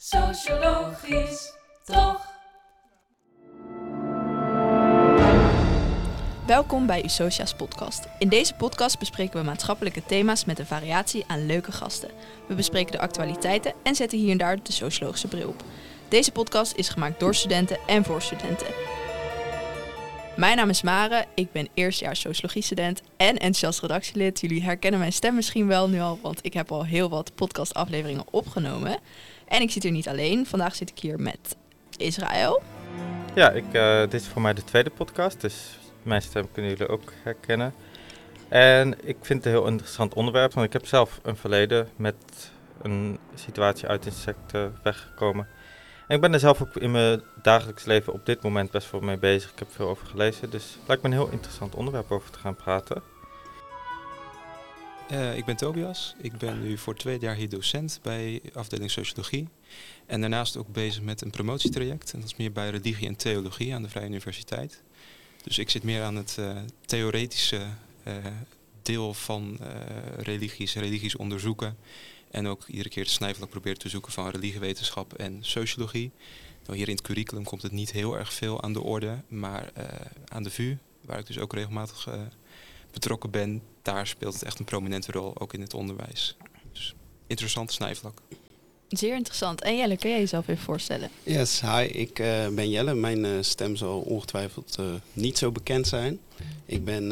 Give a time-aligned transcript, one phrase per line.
[0.00, 1.52] Sociologisch,
[1.84, 2.26] toch?
[6.46, 8.08] Welkom bij Usocia's podcast.
[8.18, 12.10] In deze podcast bespreken we maatschappelijke thema's met een variatie aan leuke gasten.
[12.46, 15.62] We bespreken de actualiteiten en zetten hier en daar de sociologische bril op.
[16.08, 18.74] Deze podcast is gemaakt door studenten en voor studenten.
[20.36, 24.40] Mijn naam is Mare, ik ben eerstejaars sociologie-student en enthousiast redactielid.
[24.40, 28.24] Jullie herkennen mijn stem misschien wel nu al, want ik heb al heel wat podcastafleveringen
[28.30, 28.98] opgenomen.
[29.48, 30.46] En ik zit hier niet alleen.
[30.46, 31.56] Vandaag zit ik hier met
[31.96, 32.62] Israël.
[33.34, 36.88] Ja, ik, eh, dit is voor mij de tweede podcast, dus mijn stem kunnen jullie
[36.88, 37.74] ook herkennen.
[38.48, 42.14] En ik vind het een heel interessant onderwerp, want ik heb zelf een verleden met
[42.82, 45.48] een situatie uit insecten weggekomen.
[46.06, 49.00] En ik ben er zelf ook in mijn dagelijks leven op dit moment best wel
[49.00, 49.50] mee bezig.
[49.50, 52.38] Ik heb veel over gelezen, dus het lijkt me een heel interessant onderwerp over te
[52.38, 53.02] gaan praten.
[55.12, 56.14] Uh, ik ben Tobias.
[56.20, 59.48] Ik ben nu voor twee jaar hier docent bij afdeling Sociologie.
[60.06, 62.12] En daarnaast ook bezig met een promotietraject.
[62.12, 64.82] En dat is meer bij religie en theologie aan de Vrije Universiteit.
[65.42, 67.66] Dus ik zit meer aan het uh, theoretische
[68.06, 68.14] uh,
[68.82, 69.58] deel van
[70.16, 71.76] religies, religies onderzoeken.
[72.30, 76.10] En ook iedere keer het snijvlak proberen te zoeken van religiewetenschap en sociologie.
[76.66, 79.22] Nou, hier in het curriculum komt het niet heel erg veel aan de orde.
[79.28, 79.72] Maar
[80.28, 82.08] aan de VU, waar ik dus ook regelmatig
[82.90, 86.36] betrokken ben, daar speelt het echt een prominente rol, ook in het onderwijs.
[86.72, 86.94] Dus
[87.26, 88.22] interessant snijvlak.
[88.88, 89.62] Zeer interessant.
[89.62, 91.10] En Jelle, kun jij jezelf even voorstellen?
[91.22, 92.94] Yes, hi, ik uh, ben Jelle.
[92.94, 96.18] Mijn uh, stem zal ongetwijfeld uh, niet zo bekend zijn.
[96.64, 97.08] Ik ben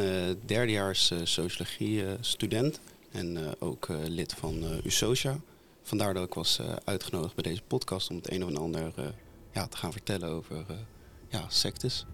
[0.46, 2.80] derdejaars sociologie student
[3.12, 5.38] en ook lid van USOCIA.
[5.83, 8.92] Vandaar dat ik was uitgenodigd bij deze podcast om het een of ander
[9.52, 10.64] ja, te gaan vertellen over
[11.28, 12.06] ja, sectes.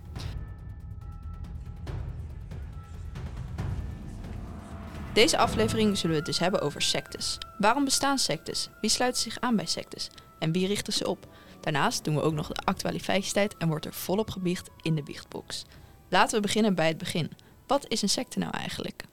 [5.12, 7.38] Deze aflevering zullen we het dus hebben over sectes.
[7.58, 8.68] Waarom bestaan sectes?
[8.80, 10.08] Wie sluit zich aan bij sectes?
[10.38, 11.26] En wie richten ze op?
[11.60, 15.64] Daarnaast doen we ook nog de actualiteitstijd en wordt er volop gebiecht in de biechtbox.
[16.08, 17.30] Laten we beginnen bij het begin.
[17.66, 19.04] Wat is een secte nou eigenlijk?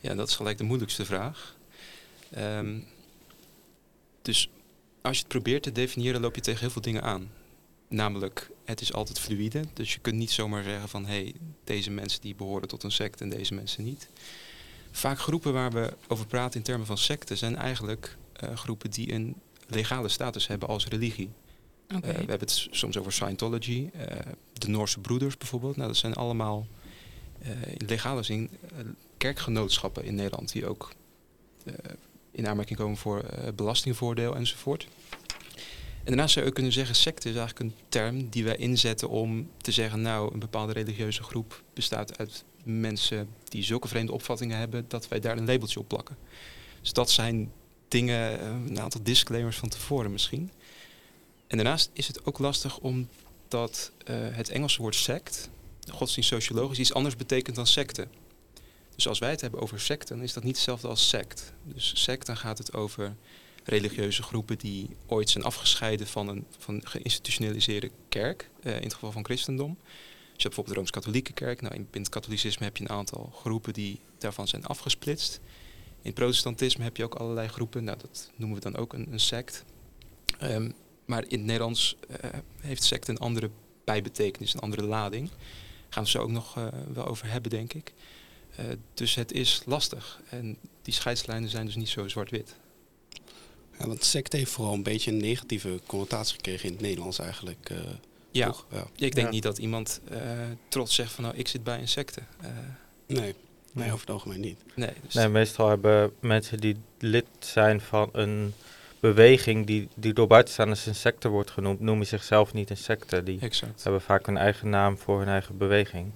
[0.00, 1.56] Ja, dat is gelijk de moeilijkste vraag.
[2.38, 2.84] Um,
[4.22, 4.50] dus
[5.02, 7.30] als je het probeert te definiëren, loop je tegen heel veel dingen aan.
[7.88, 9.64] Namelijk, het is altijd fluïde.
[9.72, 11.34] Dus je kunt niet zomaar zeggen van hé, hey,
[11.64, 14.08] deze mensen die behoren tot een secte en deze mensen niet.
[14.96, 19.12] Vaak groepen waar we over praten in termen van secten zijn eigenlijk uh, groepen die
[19.12, 19.34] een
[19.66, 21.30] legale status hebben als religie.
[21.96, 22.10] Okay.
[22.10, 24.02] Uh, we hebben het soms over Scientology, uh,
[24.52, 25.76] de Noorse broeders bijvoorbeeld.
[25.76, 26.66] Nou, dat zijn allemaal
[27.78, 28.50] in legale zin
[29.16, 30.92] kerkgenootschappen in Nederland die ook
[32.30, 33.24] in aanmerking komen voor
[33.54, 34.88] belastingvoordeel enzovoort.
[35.98, 39.08] En daarnaast zou je ook kunnen zeggen, secte is eigenlijk een term die wij inzetten
[39.08, 44.58] om te zeggen, nou, een bepaalde religieuze groep bestaat uit mensen die zulke vreemde opvattingen
[44.58, 46.16] hebben, dat wij daar een labeltje op plakken.
[46.80, 47.52] Dus dat zijn
[47.88, 50.50] dingen, eh, een aantal disclaimers van tevoren misschien.
[51.46, 55.50] En daarnaast is het ook lastig omdat uh, het Engelse woord sect,
[55.88, 58.08] godsdienst sociologisch, iets anders betekent dan secte.
[58.94, 61.52] Dus als wij het hebben over secten, is dat niet hetzelfde als sect.
[61.62, 63.16] Dus sect, dan gaat het over
[63.64, 69.12] religieuze groepen die ooit zijn afgescheiden van een van geïnstitutionaliseerde kerk, uh, in het geval
[69.12, 69.78] van christendom.
[70.36, 71.60] Je hebt bijvoorbeeld de Rooms-Katholieke Kerk.
[71.60, 75.40] Nou, in het katholicisme heb je een aantal groepen die daarvan zijn afgesplitst.
[75.88, 77.84] In het protestantisme heb je ook allerlei groepen.
[77.84, 79.64] Nou, dat noemen we dan ook een, een sect.
[80.42, 80.74] Um,
[81.04, 82.30] maar in het Nederlands uh,
[82.60, 83.50] heeft sect een andere
[83.84, 85.28] bijbetekenis, een andere lading.
[85.28, 85.38] Daar
[85.88, 87.92] gaan we zo ook nog uh, wel over hebben, denk ik.
[88.60, 90.20] Uh, dus het is lastig.
[90.28, 92.56] En die scheidslijnen zijn dus niet zo zwart-wit.
[93.78, 97.70] Ja, want sect heeft vooral een beetje een negatieve connotatie gekregen in het Nederlands eigenlijk.
[98.36, 98.54] Ja.
[98.70, 99.06] ja.
[99.06, 100.18] ik denk niet dat iemand uh,
[100.68, 102.20] trots zegt van nou, ik zit bij een secte.
[102.42, 102.48] Uh,
[103.06, 103.34] nee,
[103.72, 104.58] nee, over het algemeen niet.
[104.74, 108.54] Nee, dus nee, meestal hebben mensen die lid zijn van een
[109.00, 113.22] beweging die, die door buitenstaanders een secte wordt genoemd, noemen zichzelf niet een secte.
[113.22, 113.82] Die exact.
[113.82, 116.12] hebben vaak een eigen naam voor hun eigen beweging.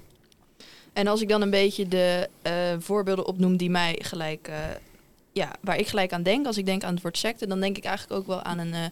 [0.93, 4.51] En als ik dan een beetje de uh, voorbeelden opnoem die mij gelijk
[5.33, 7.77] ja, waar ik gelijk aan denk, als ik denk aan het woord secte, dan denk
[7.77, 8.85] ik eigenlijk ook wel aan een, uh,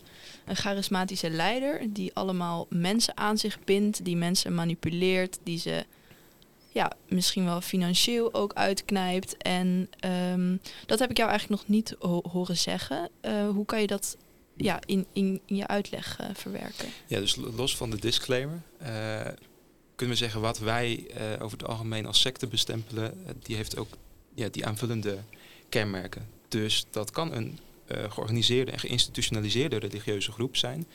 [0.44, 5.85] een charismatische leider die allemaal mensen aan zich bindt, die mensen manipuleert, die ze
[6.73, 9.37] ja, misschien wel financieel ook uitknijpt.
[9.37, 9.90] En
[10.32, 13.11] um, dat heb ik jou eigenlijk nog niet ho horen zeggen.
[13.23, 14.17] Uh, hoe kan je dat
[14.56, 16.88] ja, in, in, in je uitleg uh, verwerken?
[17.06, 18.62] Ja, dus los van de disclaimer
[19.94, 21.06] kunnen we zeggen wat wij
[21.41, 23.88] over het algemeen als secte bestempelen, die heeft ook
[24.34, 25.19] ja, die aanvullende
[25.69, 26.29] kenmerken.
[26.49, 30.87] Dus dat kan een uh, georganiseerde en geïnstitutionaliseerde religieuze groep zijn,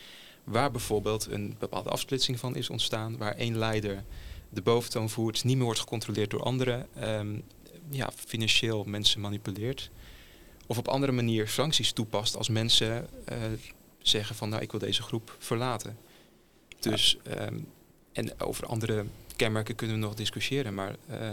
[0.43, 4.03] waar bijvoorbeeld een bepaalde afsplitsing van is ontstaan, waar één leider
[4.49, 7.43] de boventoon voert, niet meer wordt gecontroleerd door anderen, um,
[7.89, 9.89] ja, financieel mensen manipuleert.
[10.67, 13.37] Of op andere manier sancties toepast als mensen uh,
[14.01, 15.97] zeggen van nou ik wil deze groep verlaten.
[16.79, 17.59] Dus ehm,
[18.11, 19.05] en over andere
[19.35, 21.29] kenmerken kunnen we nog discussiëren, maar eh,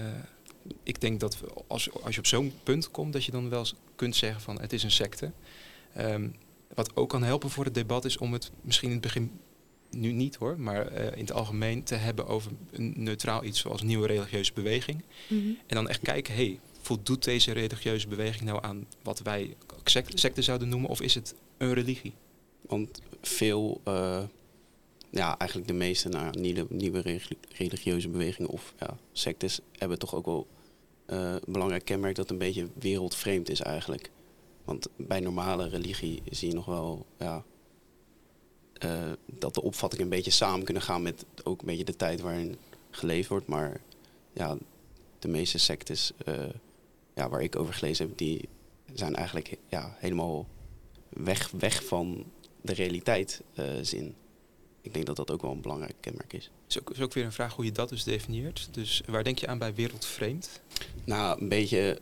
[0.83, 3.59] ik denk dat we, als, als je op zo'n punt komt, dat je dan wel
[3.59, 5.33] eens kunt zeggen van het is een secte.
[5.95, 6.29] Ehm,
[6.75, 9.41] wat ook kan helpen voor het debat is om het misschien in het begin,
[9.91, 13.83] nu niet hoor, maar eh, in het algemeen te hebben over een neutraal iets zoals
[13.83, 15.05] nieuwe religieuze beweging.
[15.29, 15.49] Mhm.
[15.67, 20.43] En dan echt kijken, hey, voldoet deze religieuze beweging nou aan wat wij sect secte
[20.43, 22.15] zouden noemen of is het een religie?
[22.61, 24.23] Want veel, eh,
[25.11, 30.15] ja, eigenlijk de meeste nou, nieuwe, nieuwe religi- religieuze bewegingen of ja, sectes hebben toch
[30.15, 30.47] ook wel
[31.07, 34.11] eh, een belangrijk kenmerk dat een beetje wereldvreemd is eigenlijk.
[34.65, 37.45] Want bij normale religie zie je nog wel ja,
[38.73, 42.21] eh, dat de opvattingen een beetje samen kunnen gaan met ook een beetje de tijd
[42.21, 42.57] waarin
[42.91, 43.47] geleefd wordt.
[43.47, 43.81] Maar
[44.33, 44.57] ja,
[45.19, 46.49] de meeste sectes eh,
[47.15, 48.49] ja, waar ik over gelezen heb, die
[48.95, 50.47] zijn eigenlijk ja, helemaal
[51.09, 52.25] weg, weg van
[52.61, 53.43] de realiteit
[53.83, 54.15] zin.
[54.91, 56.51] Ik denk dat dat ook wel een belangrijk kenmerk is.
[56.69, 58.69] Is ook, is ook weer een vraag hoe je dat dus definieert.
[58.71, 60.61] Dus waar denk je aan bij wereldvreemd?
[61.05, 61.99] Nou, een beetje.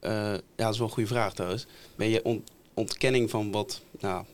[0.00, 1.66] eh, ja, dat is wel een goede vraag trouwens.
[1.96, 2.44] Beetje on-
[2.74, 4.24] ontkenning van wat nou,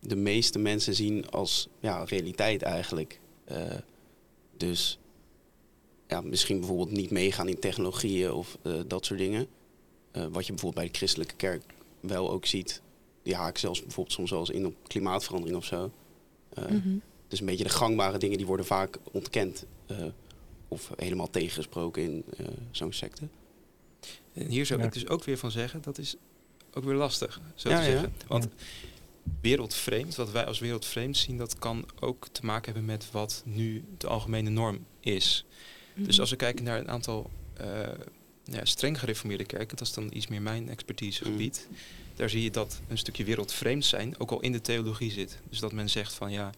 [0.00, 3.20] de meeste mensen zien als ja, realiteit eigenlijk.
[3.44, 3.62] Eh,
[4.56, 4.98] dus
[6.08, 9.46] ja, misschien bijvoorbeeld niet meegaan in technologieën of eh, dat soort dingen.
[10.10, 11.62] Eh, wat je bijvoorbeeld bij de christelijke kerk
[12.00, 12.82] wel ook ziet.
[13.22, 15.90] Die haken zelfs bijvoorbeeld soms wel eens in op klimaatverandering of zo.
[16.68, 16.96] Mhm.
[17.34, 19.64] Dus een beetje de gangbare dingen die worden vaak ontkend.
[19.86, 19.96] eh,
[20.68, 23.22] of helemaal tegengesproken in eh, zo'n secte.
[24.32, 24.86] En hier zou Ja.
[24.86, 26.16] ik dus ook weer van zeggen, dat is
[26.74, 27.90] ook weer lastig, zo Ja, te ja.
[27.90, 28.12] zeggen.
[28.26, 28.48] Want
[29.40, 33.84] wereldvreemd, wat wij als wereldvreemd zien, dat kan ook te maken hebben met wat nu
[33.98, 35.44] de algemene norm is.
[35.94, 36.20] Dus Mhm.
[36.20, 37.88] als we kijken naar een aantal eh,
[38.44, 41.68] ja, streng gereformeerde kerken, dat is dan iets meer mijn expertisegebied.
[42.16, 45.38] Daar zie je dat een stukje wereldvreemd zijn ook al in de theologie zit.
[45.50, 46.50] Dus dat men zegt van ja,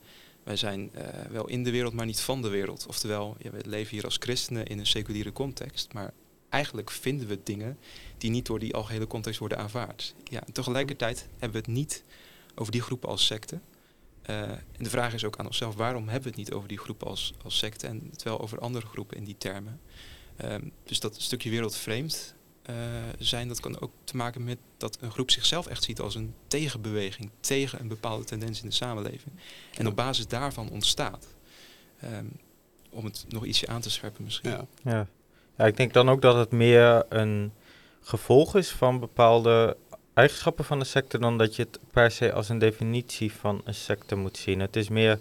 [0.46, 2.86] wij zijn eh, wel in de wereld, maar niet van de wereld.
[2.86, 6.12] Oftewel, we leven hier als christenen in een seculiere context, maar
[6.48, 7.78] eigenlijk vinden we dingen
[8.18, 10.14] die niet door die algehele context worden aanvaard.
[10.24, 12.04] Ja, tegelijkertijd hebben we het niet
[12.54, 13.62] over die groepen als secten.
[14.22, 16.78] Eh, en de vraag is ook aan onszelf, waarom hebben we het niet over die
[16.78, 19.80] groepen als, als secten en terwijl over andere groepen in die termen?
[20.36, 22.34] Ehm, dus dat stukje wereldvreemd
[22.66, 22.74] eh,
[23.18, 26.34] zijn, dat kan ook te maken met dat een groep zichzelf echt ziet als een
[26.46, 29.32] tegenbeweging tegen een bepaalde tendens in de samenleving.
[29.74, 31.26] En op basis daarvan ontstaat.
[32.00, 32.26] Ehm,
[32.90, 34.50] om het nog ietsje aan te scherpen misschien.
[34.50, 34.66] Ja.
[34.82, 35.06] Ja.
[35.56, 37.52] ja, ik denk dan ook dat het meer een
[38.00, 39.76] gevolg is van bepaalde
[40.14, 43.74] eigenschappen van een secte dan dat je het per se als een definitie van een
[43.74, 44.60] secte moet zien.
[44.60, 45.18] Het is meer,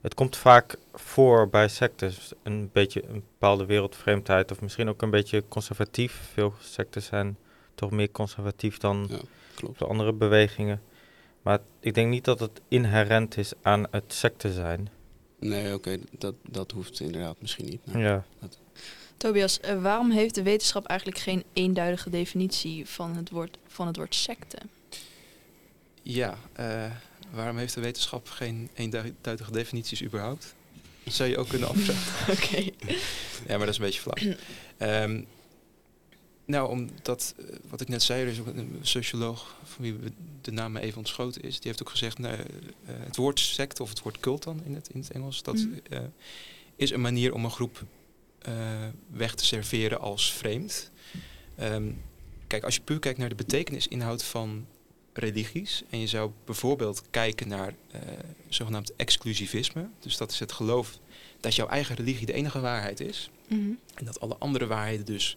[0.00, 5.10] het komt vaak voor bij sectes, een beetje een bepaalde wereldvreemdheid of misschien ook een
[5.10, 6.30] beetje conservatief.
[6.32, 7.36] Veel secten zijn
[7.74, 9.18] toch meer conservatief dan Ja,
[9.54, 9.78] klopt.
[9.78, 10.82] de andere bewegingen.
[11.42, 14.88] Maar ik denk niet dat het inherent is aan het secte zijn.
[15.38, 17.80] Nee, oké, dat, dat hoeft inderdaad misschien niet.
[17.92, 18.24] Ja.
[19.16, 23.96] Tobias, eh, waarom heeft de wetenschap eigenlijk geen eenduidige definitie van het woord, van het
[23.96, 24.58] woord secte?
[26.02, 26.84] Ja, eh,
[27.30, 30.54] waarom heeft de wetenschap geen eenduidige definities überhaupt?
[31.04, 32.32] Dat zou je ook kunnen afvragen.
[32.34, 32.70] Oké.
[33.46, 34.34] Ja, maar dat is een beetje flauw.
[34.76, 35.22] Ehm,
[36.44, 39.96] nou, omdat, eh, wat ik net zei, er is ook een socioloog van wie
[40.40, 41.54] de naam even ontschoten is.
[41.54, 42.44] Die heeft ook gezegd, nou, eh,
[42.86, 45.68] het woord sect of het woord cult dan in het, in het Engels, dat Mhm.
[45.90, 46.00] eh,
[46.76, 47.84] is een manier om een groep
[49.10, 50.90] weg te serveren als vreemd.
[51.56, 51.90] Ehm,
[52.46, 54.66] kijk, als je puur kijkt naar de betekenisinhoud van
[55.12, 58.00] religies en je zou bijvoorbeeld kijken naar eh,
[58.48, 60.98] zogenaamd exclusivisme, dus dat is het geloof
[61.40, 63.70] dat jouw eigen religie de enige waarheid is, Mhm.
[63.94, 65.36] en dat alle andere waarheden dus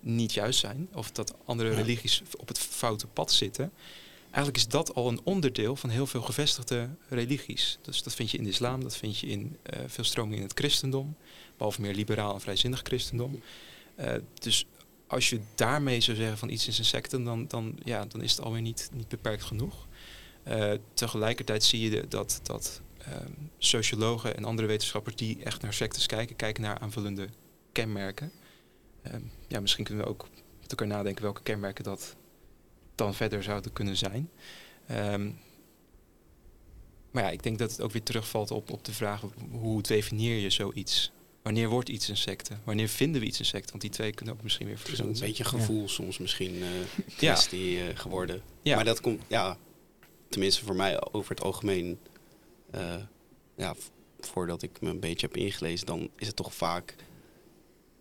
[0.00, 1.76] niet juist zijn, of dat andere Ja.
[1.76, 3.72] religies op het foute pad zitten.
[4.24, 7.78] Eigenlijk is dat al een onderdeel van heel veel gevestigde religies.
[7.82, 10.44] Dus dat vind je in de islam, dat vind je in eh, veel stromingen in
[10.44, 11.16] het christendom,
[11.56, 13.42] behalve meer liberaal en vrijzinnig christendom.
[13.94, 14.66] Eh, dus
[15.12, 18.30] als je daarmee zou zeggen van iets is een secte, dan, dan, ja, dan is
[18.30, 19.86] het alweer niet, niet beperkt genoeg.
[20.42, 26.06] Eh, tegelijkertijd zie je dat, dat ehm, sociologen en andere wetenschappers die echt naar sectes
[26.06, 27.28] kijken, kijken naar aanvullende
[27.72, 28.32] kenmerken.
[29.02, 30.28] Ehm, ja, misschien kunnen we ook
[30.60, 32.16] met elkaar nadenken welke kenmerken dat
[32.94, 34.30] dan verder zouden kunnen zijn.
[34.86, 35.30] Ehm,
[37.10, 40.36] maar ja, ik denk dat het ook weer terugvalt op, op de vraag hoe definieer
[40.36, 41.12] je zoiets?
[41.42, 42.54] Wanneer wordt iets een secte?
[42.64, 43.70] Wanneer vinden we iets een secte?
[43.70, 45.30] Want die twee kunnen ook misschien weer Het is een verschillend zijn.
[45.48, 46.68] beetje gevoel soms misschien eh
[47.18, 47.32] Ja.
[47.32, 48.42] kwestie eh, geworden.
[48.62, 48.74] Ja.
[48.76, 49.56] Maar dat komt, ja,
[50.28, 51.98] tenminste voor mij over het algemeen,
[52.70, 52.94] eh,
[53.56, 53.74] ja,
[54.20, 56.96] voordat ik me een beetje heb ingelezen, dan is het toch vaak,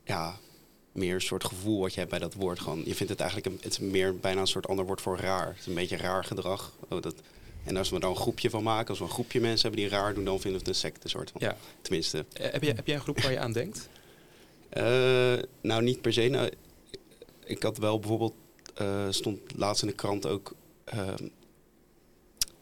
[0.04, 0.40] ja,
[0.92, 2.60] meer een soort gevoel wat je hebt bij dat woord.
[2.60, 5.18] Gewoon, je vindt het eigenlijk, een, het is meer bijna een soort ander woord voor
[5.18, 5.48] raar.
[5.48, 6.74] Het is een beetje raar gedrag.
[6.90, 7.16] Oh, dat,
[7.64, 9.90] En als we er dan een groepje van maken, als we een groepje mensen hebben
[9.90, 11.42] die raar doen, dan vinden we het een secte soort van.
[11.44, 11.58] Ja.
[11.82, 13.90] Tenminste, Eh, heb, jij, heb jij een groep waar je aan denkt?
[14.70, 16.28] eh, nou niet per se.
[16.28, 16.50] Nou,
[17.46, 18.34] ik had wel bijvoorbeeld,
[18.76, 20.54] eh, stond laatst in de krant ook.
[20.84, 21.28] ehm,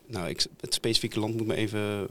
[0.05, 2.07] nou, ik, het specifieke land moet me even.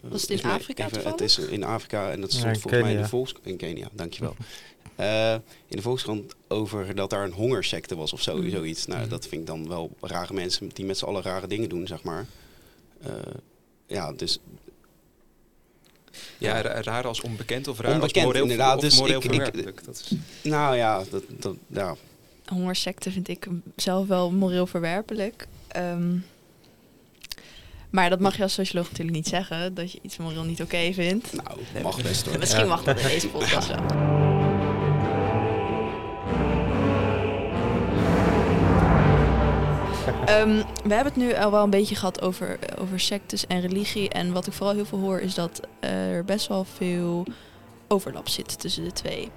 [0.00, 2.86] Was het in Afrika even- Het is in Afrika en dat stond volgens mij in
[2.86, 3.08] de Kenia.
[3.08, 3.46] Volkskrant.
[3.46, 4.36] In Kenia, dankjewel.
[4.96, 5.34] Eh
[5.68, 8.50] in de Volkskrant over dat daar een hongersecte was of zo, Mm.
[8.50, 8.86] zoiets.
[8.86, 9.08] Nou, Mhm.
[9.10, 12.02] dat vind ik dan wel rare mensen die met z'n allen rare dingen doen, zeg
[12.02, 12.26] maar.
[13.02, 13.10] Eh,
[13.86, 14.38] ja, dus
[16.38, 18.76] Ja, ra- raar als onbekend of raar Onbekend, als moreel, inderdaad.
[18.76, 19.84] of Dus moreel ik- ik- verwerpelijk.
[19.84, 21.96] Dat is, nou ja, dat, dat, ja.
[22.46, 25.46] hongersecte vind ik zelf wel moreel verwerpelijk.
[25.68, 26.16] Ehm,
[27.90, 30.92] maar dat mag je als socioloog natuurlijk niet zeggen, dat je iets moreel niet oké
[30.92, 31.32] vindt.
[31.32, 32.38] nou, mag best hoor.
[32.38, 32.68] Misschien Ja.
[32.68, 33.78] mag dat in deze podcast wel.
[40.26, 44.08] Ehm, we hebben het nu al wel een beetje gehad over, over sectes en religie.
[44.08, 47.26] En wat ik vooral heel veel hoor is dat er best wel veel
[47.88, 49.30] overlap zit tussen de twee.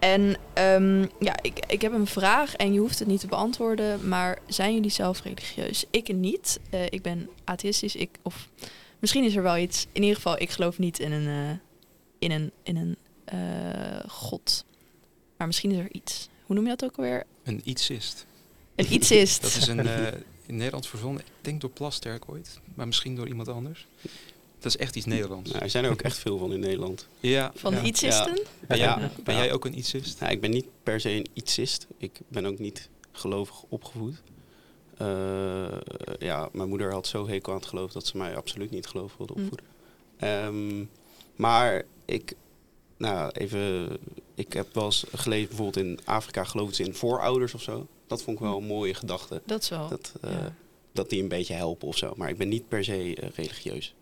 [0.00, 4.08] En ehm, ja, ik, ik heb een vraag en je hoeft het niet te beantwoorden.
[4.08, 5.84] Maar zijn jullie zelf religieus?
[5.90, 6.60] Ik niet.
[6.70, 7.96] Eh, ik ben atheïstisch.
[7.96, 8.48] Ik, of
[8.98, 9.86] misschien is er wel iets.
[9.92, 11.56] In ieder geval, ik geloof niet in een, eh,
[12.18, 14.64] in een, in een eh, god.
[15.36, 16.28] Maar misschien is er iets.
[16.46, 17.24] Hoe noem je dat ook alweer?
[17.44, 18.26] een ietsist.
[18.76, 19.42] Een ietsist.
[19.42, 20.12] Dat is een eh,
[20.46, 23.86] in Nederland verzonnen, ik denk door Plasterk ooit, maar misschien door iemand anders.
[24.58, 25.50] Dat is echt iets Nederlands.
[25.50, 27.06] Nou, er zijn er ook echt veel van in Nederland.
[27.20, 27.82] Ja, Van ja.
[27.82, 28.40] ietsisten?
[28.66, 29.10] Ben, jij, Ja.
[29.24, 30.20] ben jij ook een ietsist?
[30.20, 31.86] Nou, ik ben niet per se een ietsist.
[31.98, 34.14] Ik ben ook niet gelovig opgevoed.
[34.98, 35.76] Eh,
[36.18, 39.16] ja, mijn moeder had zo hekel aan het geloof dat ze mij absoluut niet gelovig
[39.16, 39.40] wilde Mm.
[39.42, 39.66] opvoeden.
[40.16, 40.84] Ehm,
[41.36, 42.34] maar ik,
[42.96, 43.96] nou even,
[44.34, 47.86] ik heb wel eens gelezen, bijvoorbeeld in Afrika geloven ze in voorouders of zo.
[48.06, 49.42] Dat vond ik wel een mooie gedachte.
[49.46, 49.88] Dat is wel.
[49.88, 50.54] Dat, eh, ja.
[50.92, 52.12] dat die een beetje helpen of zo.
[52.16, 53.94] Maar ik ben niet per se eh, religieus.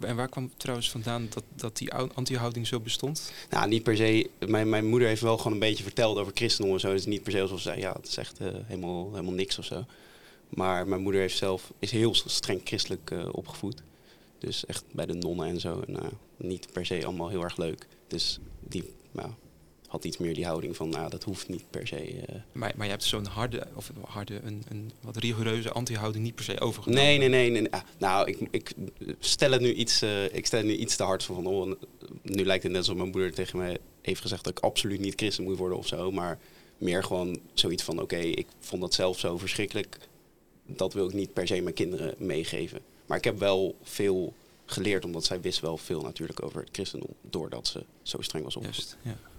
[0.00, 3.32] En waar kwam trouwens vandaan dat, dat die ou- anti-houding zo bestond?
[3.50, 4.30] Nou, niet per se.
[4.46, 6.88] Mijn, mijn moeder heeft wel gewoon een beetje verteld over christendom en zo.
[6.88, 9.32] Het is niet per se alsof ze zei, ja, het is echt eh, helemaal, helemaal
[9.32, 9.84] niks of zo.
[10.48, 13.82] Maar mijn moeder heeft zelf, is heel streng christelijk eh, opgevoed.
[14.38, 15.82] Dus echt bij de nonnen en zo.
[15.86, 17.86] En, eh, niet per se allemaal heel erg leuk.
[18.06, 19.30] Dus die nou,
[19.94, 21.96] had iets meer die houding van, nou, dat hoeft niet per se.
[21.96, 22.34] eh.
[22.52, 26.44] Maar, maar je hebt zo'n harde, of harde, een, een wat rigoureuze anti-houding niet per
[26.44, 27.04] se overgenomen.
[27.04, 27.50] Nee, nee, nee.
[27.50, 27.72] nee.
[27.72, 28.72] Ah, nou, ik, ik
[29.18, 31.46] stel het nu iets, eh, ik stel nu iets te hard van.
[31.46, 31.72] Oh,
[32.22, 35.14] nu lijkt het net alsof mijn moeder tegen mij heeft gezegd dat ik absoluut niet
[35.16, 36.10] christen moet worden of zo.
[36.12, 36.38] Maar
[36.78, 39.98] meer gewoon zoiets van: oké, ik vond dat zelf zo verschrikkelijk.
[40.66, 42.80] Dat wil ik niet per se mijn kinderen meegeven.
[43.06, 44.34] Maar ik heb wel veel
[44.64, 47.10] geleerd, omdat zij wist wel veel natuurlijk over het christendom.
[47.20, 48.96] Doordat ze zo streng was opgevoed.
[49.04, 49.32] Juist, ja.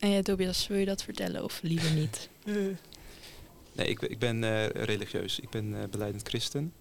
[0.00, 2.28] En jij, Tobias, wil je dat vertellen of liever niet?
[3.72, 5.40] Nee, ik, ben- ik ben eh, religieus.
[5.40, 6.72] Ik ben eh beleidend christen.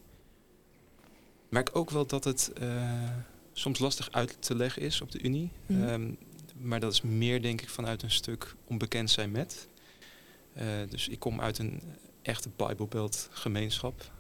[1.50, 3.10] Merk ook wel dat het eh,
[3.54, 5.50] soms lastig uit te leggen is op de Unie.
[5.66, 5.84] Mhm.
[5.88, 6.12] Ehm,
[6.60, 9.68] maar dat is meer, denk ik, vanuit een stuk onbekend zijn met.
[10.54, 11.82] Eh, dus ik kom uit een
[12.22, 14.12] echte Bijbelbelt gemeenschap.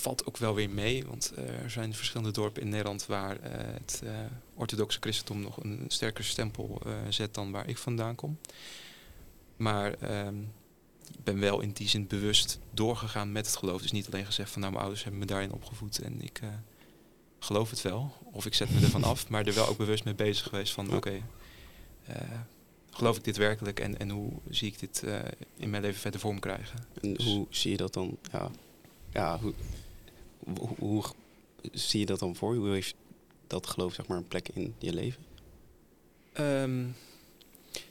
[0.00, 3.50] Valt ook wel weer mee, want eh, er zijn verschillende dorpen in Nederland waar eh,
[3.52, 4.10] het eh,
[4.54, 8.38] orthodoxe christendom nog een sterker stempel zet dan waar ik vandaan kom.
[9.56, 10.40] Maar ehm,
[11.12, 13.82] ik ben wel in die zin bewust doorgegaan met het geloof.
[13.82, 16.40] Dus niet alleen gezegd van nou mijn ouders hebben me daarin opgevoed en ik
[17.38, 18.12] geloof het wel.
[18.32, 20.94] Of ik zet me ervan af, maar er wel ook bewust mee bezig geweest van
[20.94, 21.22] oké,
[22.90, 25.04] geloof ik dit werkelijk en, en hoe zie ik dit
[25.56, 26.78] in mijn leven verder vorm krijgen.
[27.02, 28.18] En Dus- hoe zie je dat dan?
[28.32, 28.50] Ja,
[29.12, 29.54] ja hoe,
[30.58, 31.04] hoe, hoe
[31.72, 32.54] zie je dat dan voor?
[32.56, 32.94] Hoe heeft
[33.46, 35.22] dat geloof zeg maar een plek in je leven?
[36.32, 36.86] Ehm,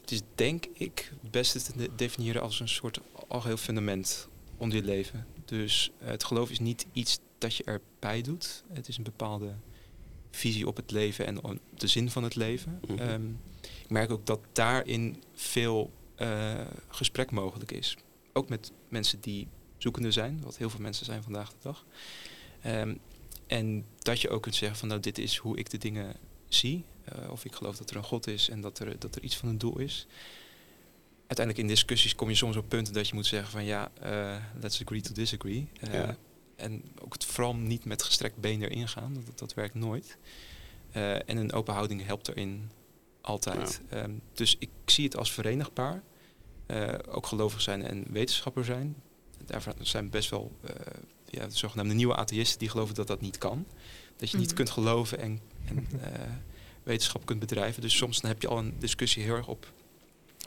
[0.01, 4.77] het is denk ik het beste te de- definiëren als een soort algeheel fundament onder
[4.77, 5.27] je leven.
[5.45, 8.63] Dus eh, het geloof is niet iets dat je erbij doet.
[8.73, 9.53] Het is een bepaalde
[10.31, 12.79] visie op het leven en de zin van het leven.
[12.87, 12.99] Mhm.
[12.99, 13.29] Ehm,
[13.61, 17.97] ik merk ook dat daarin veel eh, gesprek mogelijk is.
[18.33, 19.47] Ook met mensen die
[19.77, 21.85] zoekende zijn, wat heel veel mensen zijn vandaag de dag.
[22.61, 22.95] Ehm,
[23.47, 26.15] en dat je ook kunt zeggen van nou dit is hoe ik de dingen
[26.47, 26.83] zie.
[27.05, 29.35] eh, of ik geloof dat er een God is en dat er, dat er iets
[29.37, 30.07] van een doel is.
[31.27, 34.35] Uiteindelijk in discussies kom je soms op punten dat je moet zeggen van ja, eh,
[34.59, 35.67] let's agree to disagree.
[35.79, 36.17] Eh, Ja.
[36.55, 40.17] En ook het vooral niet met gestrekt been erin gaan, dat, dat werkt nooit.
[40.91, 42.69] En een open houding helpt erin
[43.21, 43.81] altijd.
[43.89, 46.03] Ehm, dus ik zie het als verenigbaar.
[47.07, 48.95] Ook gelovig zijn en wetenschapper zijn.
[49.45, 50.51] Daarvoor zijn best wel
[51.31, 53.65] ja, de zogenaamde nieuwe atheïsten die geloven dat dat niet kan.
[54.17, 54.55] Dat je niet Mhm.
[54.55, 56.21] kunt geloven en, en eh,
[56.83, 57.81] wetenschap kunt bedrijven.
[57.81, 59.67] Dus soms dan heb je al een discussie heel erg op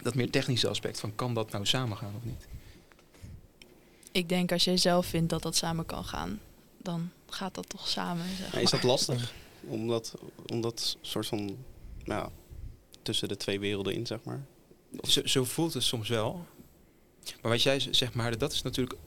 [0.03, 2.47] dat meer technische aspect van kan dat nou samengaan of niet.
[4.13, 6.41] Ik denk als jij zelf vindt dat dat samen kan gaan,
[6.79, 8.25] dan gaat dat toch samen.
[8.39, 8.91] Zeg Ja, is dat maar.
[8.91, 9.33] lastig?
[9.61, 10.15] Om dat,
[10.47, 11.57] om dat soort van,
[12.05, 12.29] ja,
[13.03, 14.45] tussen de twee werelden in, zeg maar.
[15.03, 16.47] Zo, zo voelt het soms wel.
[17.43, 18.99] Maar wat jij z- zegt, maar dat is natuurlijk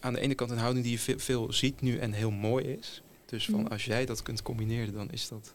[0.00, 3.02] aan de ene kant een houding die je veel, ziet nu en heel mooi is.
[3.26, 3.72] Dus van Mhm.
[3.72, 5.54] als jij dat kunt combineren, dan is dat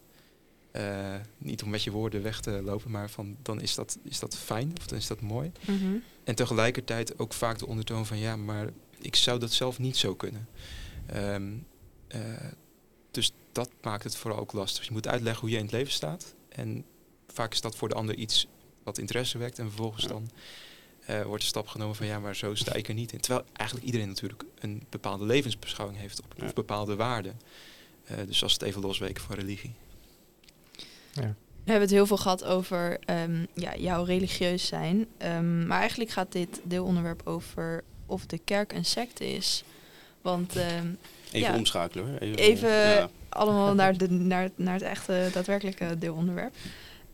[0.70, 4.18] eh, niet om met je woorden weg te lopen, maar van dan is dat, is
[4.18, 5.52] dat fijn of dan is dat mooi.
[5.66, 5.94] Mhm.
[6.24, 8.68] En tegelijkertijd ook vaak de ondertoon van ja, maar
[9.00, 10.48] ik zou dat zelf niet zo kunnen.
[11.06, 11.52] Ehm,
[12.08, 12.20] eh,
[13.10, 14.84] dus dat maakt het vooral ook lastig.
[14.84, 16.34] Je moet uitleggen hoe je in het leven staat.
[16.48, 16.84] En
[17.28, 18.46] vaak is dat voor de ander iets
[18.82, 19.58] wat interesse wekt.
[19.58, 20.30] En vervolgens dan
[21.06, 23.20] eh, wordt de stap genomen van ja, maar zo sta ik er niet in.
[23.20, 26.44] Terwijl eigenlijk iedereen natuurlijk een bepaalde levensbeschouwing heeft op, Ja.
[26.44, 27.40] of bepaalde waarden.
[28.04, 29.72] Eh, dus als het even losweken van religie.
[31.12, 31.34] Ja.
[31.64, 35.06] We hebben het heel veel gehad over ehm, ja, jouw religieus zijn.
[35.18, 39.64] Ehm, maar eigenlijk gaat dit deelonderwerp over of de kerk een secte is.
[40.22, 40.86] Want ehm,
[41.32, 41.56] Even Ja.
[41.56, 42.18] omschakelen hoor.
[42.18, 43.10] Even, Even- ja.
[43.28, 46.54] allemaal naar, de, naar, naar het echte daadwerkelijke deelonderwerp.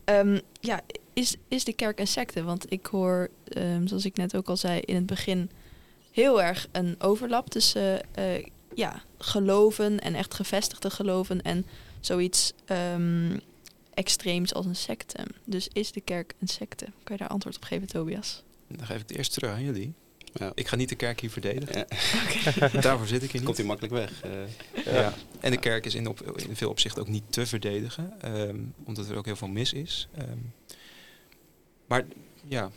[0.03, 0.81] Ehm, ja,
[1.13, 2.43] is, is de kerk een secte?
[2.43, 5.49] Want ik hoor, ehm, zoals ik net ook al zei in het begin,
[6.11, 11.65] heel erg een overlap tussen eh, ja, geloven en echt gevestigde geloven en
[11.99, 13.37] zoiets ehm,
[13.93, 15.17] extreems als een secte.
[15.43, 16.85] Dus is de kerk een secte?
[16.85, 18.43] Kan je daar antwoord op geven, Tobias?
[18.67, 19.93] Dan geef ik het eerst terug aan jullie.
[20.33, 20.51] Ja.
[20.55, 21.85] Ik ga niet de kerk hier verdedigen.
[22.59, 23.57] Ja, Daarvoor zit ik hier komt niet.
[23.57, 24.21] hij makkelijk weg.
[24.21, 24.93] eh.
[24.93, 25.13] Ja.
[25.39, 29.09] En de kerk is in, op, in veel opzichten ook niet te verdedigen, ehm, omdat
[29.09, 30.07] er ook heel veel mis is.
[30.17, 30.37] Ehm,
[31.87, 32.05] maar
[32.47, 32.71] ja,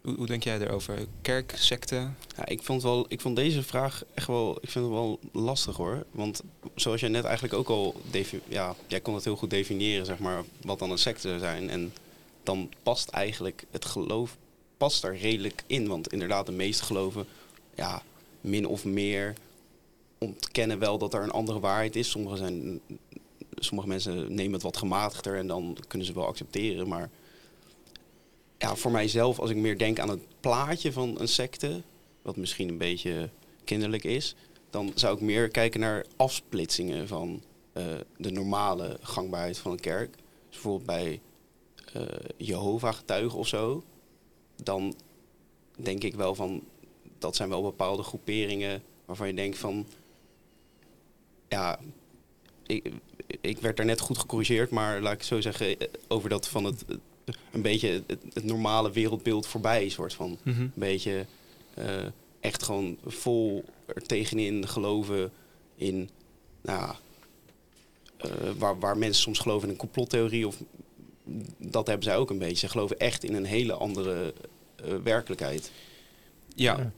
[0.00, 0.98] hoe, hoe denk jij daarover?
[1.22, 2.08] Kerk, secte?
[2.36, 5.76] Ja, ik, vond wel, ik vond deze vraag echt wel, ik vind het wel lastig
[5.76, 6.06] hoor.
[6.10, 6.42] Want
[6.74, 8.00] zoals jij net eigenlijk ook al,
[8.48, 11.70] ja, jij kon het heel goed definiëren, zeg maar, wat dan een secte zou zijn.
[11.70, 11.92] En
[12.42, 14.36] dan past eigenlijk het geloof
[14.80, 15.88] past er redelijk in.
[15.88, 17.26] Want inderdaad, de meeste geloven,
[17.74, 18.02] ja,
[18.40, 19.34] min of meer
[20.18, 22.10] ontkennen wel dat er een andere waarheid is.
[22.10, 22.80] Sommige, zijn,
[23.54, 26.88] sommige mensen nemen het wat gematigder en dan kunnen ze wel accepteren.
[26.88, 27.10] Maar
[28.58, 31.82] ja, voor mijzelf, als ik meer denk aan het plaatje van een secte,
[32.22, 33.30] wat misschien een beetje
[33.64, 34.34] kinderlijk is,
[34.70, 37.84] dan zou ik meer kijken naar afsplitsingen van eh,
[38.16, 40.14] de normale gangbaarheid van een kerk.
[40.14, 41.20] Dus bijvoorbeeld bij
[41.92, 42.02] eh
[42.36, 43.82] Jehovah-getuigen of zo,
[44.64, 44.94] dan
[45.76, 46.62] denk ik wel van,
[47.18, 49.86] dat zijn wel bepaalde groeperingen waarvan je denkt van,
[51.48, 51.78] ja,
[52.66, 52.92] ik,
[53.40, 55.76] ik werd daar net goed gecorrigeerd, maar laat ik zo zeggen,
[56.08, 56.84] over dat van het,
[57.50, 61.26] een beetje het, het normale wereldbeeld voorbij, soort van een beetje
[61.74, 62.06] eh,
[62.40, 65.32] echt gewoon vol er tegenin geloven
[65.74, 66.10] in,
[66.62, 66.94] nou,
[68.16, 70.56] eh, waar, waar mensen soms geloven in een complottheorie of
[71.58, 72.56] dat hebben zij ook een beetje.
[72.56, 74.34] Ze geloven echt in een hele andere
[74.76, 75.70] eh, werkelijkheid.
[76.54, 76.92] Ja.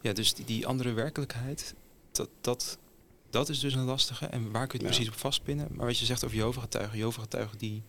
[0.00, 0.12] Ja.
[0.12, 1.74] dus die, die andere werkelijkheid,
[2.12, 2.78] dat, dat,
[3.30, 4.26] dat is dus een lastige.
[4.26, 4.98] En waar kun je het Ja.
[4.98, 5.68] precies op vastpinnen?
[5.70, 7.82] Maar wat je zegt over Jehovah-getuigen, Jehovah-getuigen die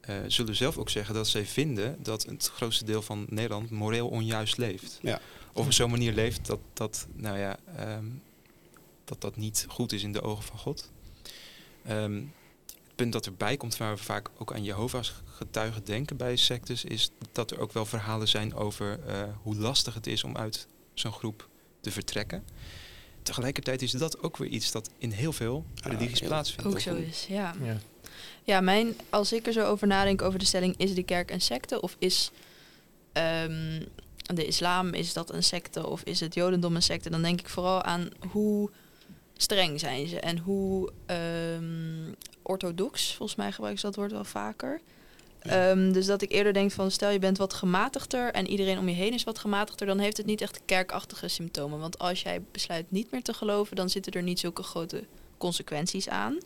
[0.00, 4.08] eh, zullen zelf ook zeggen dat zij vinden dat het grootste deel van Nederland moreel
[4.08, 4.98] onjuist leeft.
[5.02, 5.20] Ja.
[5.52, 8.04] Of op zo'n manier leeft dat dat, nou ja, ehm,
[9.04, 10.90] dat dat niet goed is in de ogen van God.
[11.84, 12.22] Ehm,
[13.02, 17.10] punt dat erbij komt waar we vaak ook aan Jehovah's getuigen denken bij sectes, is
[17.32, 21.12] dat er ook wel verhalen zijn over eh, hoe lastig het is om uit zo'n
[21.12, 21.48] groep
[21.80, 22.44] te vertrekken.
[23.22, 26.70] Tegelijkertijd is dat ook weer iets dat in heel veel Ja, religies plaatsvindt.
[26.70, 27.54] Ook zo is, ja.
[27.62, 27.76] Ja.
[28.44, 31.40] Ja, mijn, als ik er zo over nadenk over de stelling, is de kerk een
[31.40, 32.30] secte of is
[33.12, 33.82] ehm,
[34.16, 37.48] de islam, is dat een secte of is het jodendom een secte, dan denk ik
[37.48, 38.70] vooral aan hoe
[39.42, 44.80] streng zijn ze en hoe ehm, orthodox, volgens mij gebruiken ze dat woord wel vaker.
[45.42, 45.70] Ja.
[45.70, 48.88] Ehm, dus dat ik eerder denk van stel je bent wat gematigder en iedereen om
[48.88, 51.78] je heen is wat gematigder, dan heeft het niet echt kerkachtige symptomen.
[51.78, 55.04] Want als jij besluit niet meer te geloven, dan zitten er niet zulke grote
[55.38, 56.38] consequenties aan.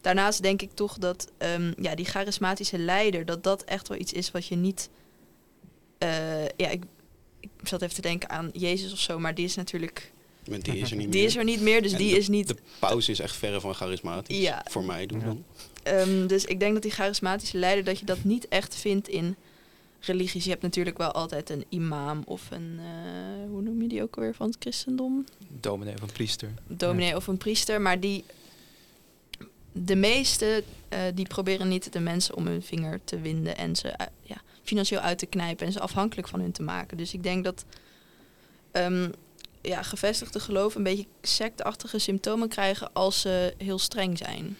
[0.00, 4.12] Daarnaast denk ik toch dat ehm, ja, die charismatische leider, dat dat echt wel iets
[4.12, 4.88] is wat je niet.
[5.98, 6.84] eh, ja, ik,
[7.40, 10.12] ik zat even te denken aan Jezus of zo, maar die is natuurlijk.
[10.44, 11.24] Die is er niet Die meer.
[11.28, 12.48] is er niet meer, dus En die de- is niet.
[12.48, 14.38] De paus is echt verre van charismatisch.
[14.38, 14.64] Ja.
[14.70, 15.24] Voor mij doen Ja.
[15.24, 15.44] dan.
[15.82, 19.36] Ehm, dus ik denk dat die charismatische leider, dat je dat niet echt vindt in
[20.00, 20.44] religies.
[20.44, 22.76] Je hebt natuurlijk wel altijd een imam of een.
[22.78, 25.24] eh, hoe noem je die ook alweer van het christendom?
[25.60, 26.48] Dominee of een priester.
[26.66, 28.24] dominee of een priester, maar die
[29.72, 33.88] de meeste eh, die proberen niet de mensen om hun vinger te winden en ze
[33.88, 36.96] eh, ja, financieel uit te knijpen en ze afhankelijk van hun te maken.
[36.96, 37.64] Dus ik denk dat
[38.70, 39.10] ehm,
[39.64, 44.56] ja, gevestigde geloof een beetje sectachtige symptomen krijgen als ze heel streng zijn.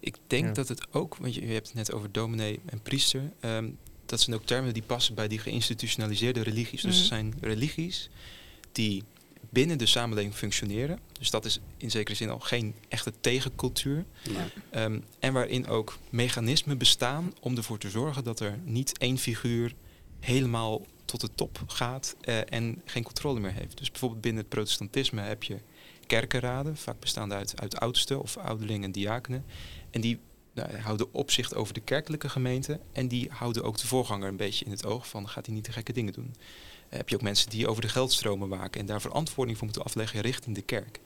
[0.00, 0.52] Ik denk Ja.
[0.52, 3.32] dat het ook, want je, je hebt het net over dominee en priester.
[3.40, 3.70] ehm,
[4.06, 6.82] dat zijn ook termen die passen bij die geïnstitutionaliseerde religies.
[6.82, 7.00] Dus Mhm.
[7.00, 8.08] er zijn religies
[8.72, 9.02] die
[9.50, 10.98] binnen de samenleving functioneren.
[11.18, 14.04] Dus dat is in zekere zin al geen echte tegencultuur.
[14.22, 14.48] Ja.
[14.70, 19.74] Ehm, en waarin ook mechanismen bestaan om ervoor te zorgen dat er niet één figuur
[20.20, 23.78] helemaal tot de top gaat eh, en geen controle meer heeft.
[23.78, 25.58] Dus bijvoorbeeld binnen het protestantisme heb je
[26.06, 29.44] kerkenraden, vaak bestaande uit, uit oudsten of ouderlingen en diakenen.
[29.90, 30.18] En die
[30.54, 34.64] nou, houden opzicht over de kerkelijke gemeente en die houden ook de voorganger een beetje
[34.64, 36.34] in het oog van gaat hij niet de gekke dingen doen.
[36.88, 39.84] Eh, heb je ook mensen die over de geldstromen waken en daar verantwoording voor moeten
[39.84, 41.00] afleggen richting de kerk.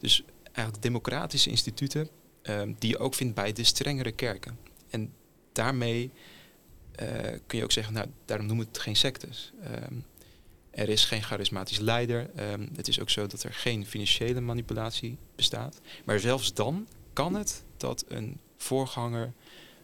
[0.00, 2.08] Dus eigenlijk democratische instituten
[2.42, 4.58] ehm, die je ook vindt bij de strengere kerken.
[4.90, 5.12] En
[5.52, 6.10] daarmee
[7.46, 9.52] kun je ook zeggen, nou, daarom noemen we het geen sectes.
[9.62, 9.94] Ehm,
[10.70, 12.30] er is geen charismatisch leider.
[12.34, 15.80] Ehm, het is ook zo dat er geen financiële manipulatie bestaat.
[16.04, 19.32] Maar zelfs dan kan het dat een voorganger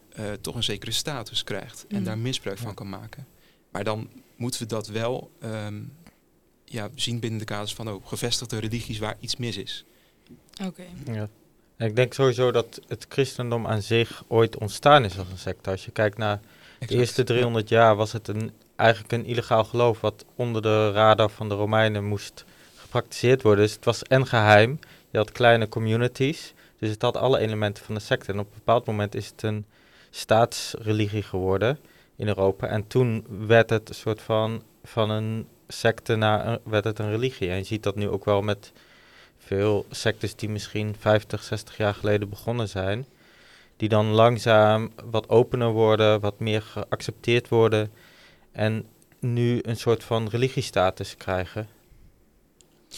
[0.09, 2.03] eh, toch een zekere status krijgt en Mm.
[2.03, 3.27] daar misbruik van kan maken.
[3.71, 5.81] Maar dan moeten we dat wel ehm,
[6.65, 9.85] ja, zien binnen de kaders van oh, gevestigde religies waar iets mis is.
[10.63, 10.83] Oké.
[11.05, 11.29] Ja.
[11.77, 15.69] Ik denk sowieso dat het christendom aan zich ooit ontstaan is als een secte.
[15.69, 16.39] Als je kijkt naar
[16.79, 18.31] de eerste 300 jaar was het
[18.75, 23.63] eigenlijk een illegaal geloof wat onder de radar van de Romeinen moest gepraktiseerd worden.
[23.63, 27.95] Dus het was en geheim, je had kleine communities, dus het had alle elementen van
[27.95, 28.31] de secte.
[28.31, 29.65] En op een bepaald moment is het een
[30.09, 31.79] staatsreligie geworden
[32.15, 32.67] in Europa.
[32.67, 37.49] En toen werd het een soort van, van een secte naar werd het een religie.
[37.49, 38.71] En je ziet dat nu ook wel met
[39.37, 43.05] veel sectes die misschien 50, 60 jaar geleden begonnen zijn
[43.77, 47.91] die dan langzaam wat opener worden, wat meer geaccepteerd worden
[48.51, 48.85] en
[49.19, 51.67] nu een soort van religiestatus krijgen.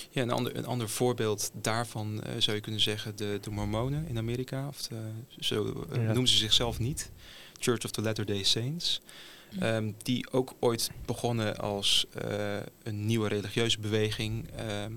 [0.10, 4.08] Ja, een ander, een ander voorbeeld daarvan eh, zou je kunnen zeggen de, de Mormonen
[4.08, 4.68] in Amerika.
[4.68, 6.02] Of de, zo eh, Ja.
[6.08, 7.12] noemen ze zichzelf niet.
[7.60, 9.02] Church of the Latter-day Saints.
[9.60, 14.50] Ehm, die ook ooit begonnen als eh, een nieuwe religieuze beweging.
[14.56, 14.92] Ehm,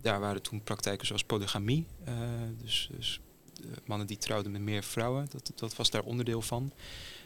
[0.00, 1.86] daar waren toen praktijken zoals polygamie.
[2.62, 3.20] dus dus
[3.84, 5.26] mannen die trouwden met meer vrouwen.
[5.30, 6.72] Dat, dat was daar onderdeel van.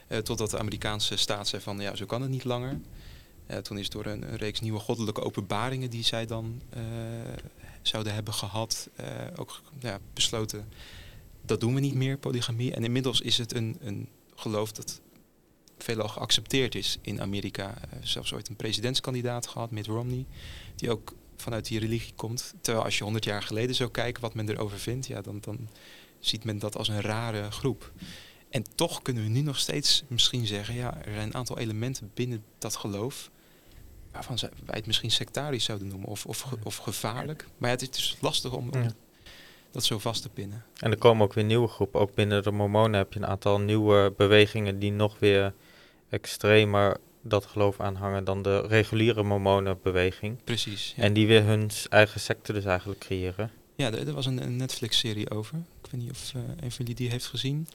[0.06, 2.80] Eh, totdat de Amerikaanse staat zei van ja, zo kan het niet langer.
[3.46, 6.82] Eh, toen is door een, reeks nieuwe goddelijke openbaringen die zij dan eh,
[7.82, 10.68] zouden hebben gehad, eh, ook ja, besloten
[11.44, 12.74] dat doen we niet meer, polygamie.
[12.74, 15.00] En inmiddels is het een, een geloof dat
[15.78, 17.74] veelal geaccepteerd is in Amerika.
[17.80, 20.26] Eh, zelfs ooit een presidentskandidaat gehad, Mitt Romney,
[20.76, 22.54] die ook vanuit die religie komt.
[22.60, 25.68] Terwijl als je honderd jaar geleden zou kijken wat men erover vindt, ja, dan, dan
[26.22, 27.92] ziet men dat als een rare groep.
[28.50, 32.10] En toch kunnen we nu nog steeds misschien zeggen, ja, er zijn een aantal elementen
[32.14, 33.30] binnen dat geloof
[34.12, 37.46] waarvan wij het misschien sectarisch zouden noemen of, of, of gevaarlijk.
[37.58, 38.92] Maar ja, het is dus lastig om, om Ja.
[39.70, 40.64] dat zo vast te pinnen.
[40.78, 42.00] En er komen ook weer nieuwe groepen.
[42.00, 45.54] Ook binnen de Mormonen heb je een aantal nieuwe bewegingen die nog weer
[46.08, 50.44] extremer dat geloof aanhangen dan de reguliere Mormonenbeweging.
[50.44, 50.92] Precies.
[50.96, 53.50] Ja, En die weer hun eigen secte dus eigenlijk creëren.
[53.76, 55.62] ja er, er was een, een Netflix-serie over.
[55.92, 57.68] Weet niet of eh, een van jullie die heeft gezien.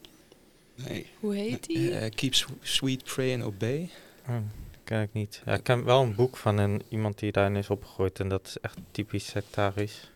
[0.75, 1.05] Nee.
[1.19, 1.97] Hoe heet die?
[1.97, 3.89] Eh, Keep Sw- Sweet, Pray and Obey.
[4.27, 4.35] Oh,
[4.83, 5.41] ken ik niet.
[5.45, 8.19] Ja, ik ken wel een boek van een, iemand die daarin is opgegroeid.
[8.19, 10.11] En dat is echt typisch sectarisch.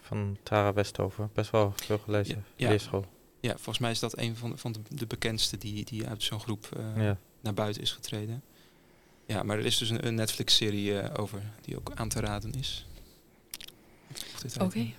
[0.00, 1.30] Van Tara Westhoven.
[1.34, 2.44] Best wel veel gelezen.
[2.56, 2.76] Ja,
[3.40, 3.52] ja.
[3.54, 6.40] Volgens mij is dat een van de, van de, de bekendste die, die uit zo'n
[6.40, 7.18] groep eh, Ja.
[7.40, 8.42] naar buiten is getreden.
[9.26, 12.52] Ja, maar er is dus een, een Netflix-serie eh, over die ook aan te raden
[12.52, 12.86] is.
[14.60, 14.92] Oké.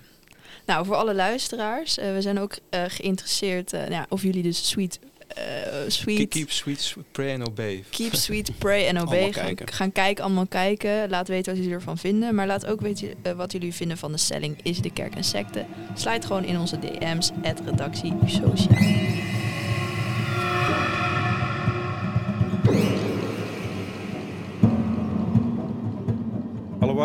[0.66, 4.42] Nou, voor alle luisteraars, eh, we zijn ook eh, geïnteresseerd eh, nou ja, of jullie
[4.42, 4.98] dus sweet,
[5.28, 7.84] Keep, sweet keep sweet, sweet, pray and obey.
[7.90, 9.32] Keep Sweet, Pray and Obey.
[9.32, 9.72] Gaan, kijken.
[9.72, 11.10] gaan kijken, allemaal kijken.
[11.10, 12.34] Laat weten wat jullie ervan vinden.
[12.34, 15.64] Maar laat ook weten wat jullie vinden van de stelling Is de kerk een secte?
[15.94, 19.25] Sluit gewoon in onze DM's, at redactie Sociaal.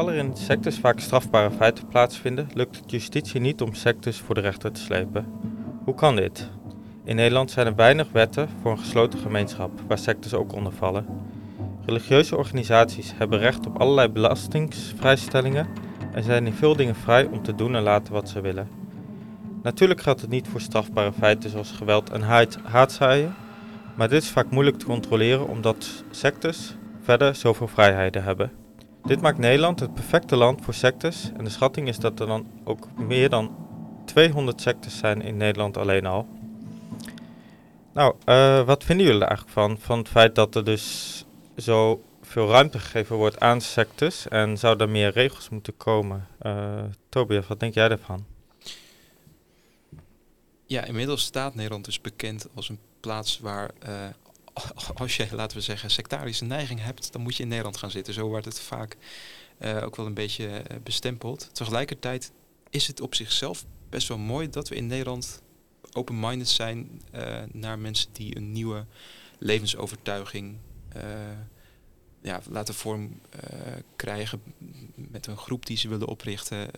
[0.07, 4.41] Er in sectes vaak strafbare feiten plaatsvinden, lukt het justitie niet om sectes voor de
[4.41, 5.25] rechter te slepen.
[5.83, 6.49] Hoe kan dit?
[7.03, 11.05] In Nederland zijn er weinig wetten voor een gesloten gemeenschap, waar sectes ook onder vallen.
[11.85, 15.67] Religieuze organisaties hebben recht op allerlei belastingsvrijstellingen
[16.11, 18.67] en zijn in veel dingen vrij om te doen en laten wat ze willen.
[19.63, 23.35] Natuurlijk geldt het niet voor strafbare feiten zoals geweld en haat- haatzaaien,
[23.95, 28.60] maar dit is vaak moeilijk te controleren omdat sectes verder zoveel vrijheden hebben.
[29.05, 32.47] Dit maakt Nederland het perfecte land voor sectes en de schatting is dat er dan
[32.63, 33.55] ook meer dan
[34.05, 36.27] 200 sectes zijn in Nederland alleen al.
[37.93, 39.77] Nou, eh, wat vinden jullie er eigenlijk van?
[39.79, 41.25] Van het feit dat er dus
[41.57, 46.27] zo veel ruimte gegeven wordt aan sectes en zou er meer regels moeten komen?
[46.39, 48.25] Eh Tobias, wat denk jij daarvan?
[50.65, 53.93] Ja, inmiddels staat Nederland dus bekend als een plaats waar, eh,
[54.93, 58.13] als je, laten we zeggen, sectarische neiging hebt, dan moet je in Nederland gaan zitten.
[58.13, 58.97] Zo wordt het vaak
[59.57, 61.49] eh, ook wel een beetje eh, bestempeld.
[61.51, 62.31] Tegelijkertijd
[62.69, 65.41] is het op zichzelf best wel mooi dat we in Nederland
[65.93, 68.85] open-minded zijn eh, naar mensen die een nieuwe
[69.39, 70.57] levensovertuiging
[72.21, 73.19] ja, laten vorm
[73.95, 74.41] krijgen
[74.95, 76.69] met een groep die ze willen oprichten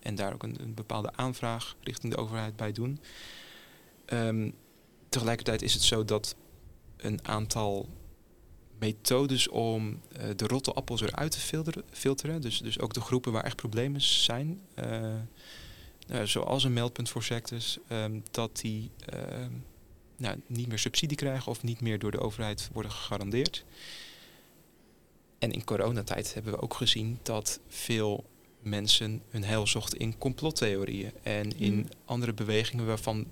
[0.00, 3.00] en daar ook een, een bepaalde aanvraag richting de overheid bij doen.
[4.04, 4.50] Ehm,
[5.08, 6.36] tegelijkertijd is het zo dat
[7.02, 7.88] een aantal
[8.78, 13.32] methodes om eh, de rotte appels eruit te filteren, filteren dus, dus ook de groepen
[13.32, 15.14] waar echt problemen zijn, eh,
[16.06, 19.50] nou, zoals een meldpunt voor sectes, ehm, dat die ehm,
[20.16, 23.64] nou, niet meer subsidie krijgen of niet meer door de overheid worden gegarandeerd.
[25.38, 28.24] En in coronatijd hebben we ook gezien dat veel
[28.60, 31.88] mensen hun heil zochten in complottheorieën en in Mm.
[32.04, 33.26] andere bewegingen waarvan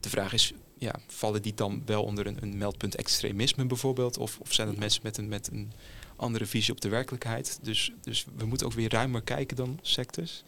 [0.00, 4.18] de vraag is, ja, vallen die dan wel onder een, een meldpunt extremisme bijvoorbeeld?
[4.18, 5.72] Of, of zijn het mensen met een, met een
[6.16, 7.58] andere visie op de werkelijkheid?
[7.62, 10.44] Dus, dus we moeten ook weer ruimer kijken dan sectes.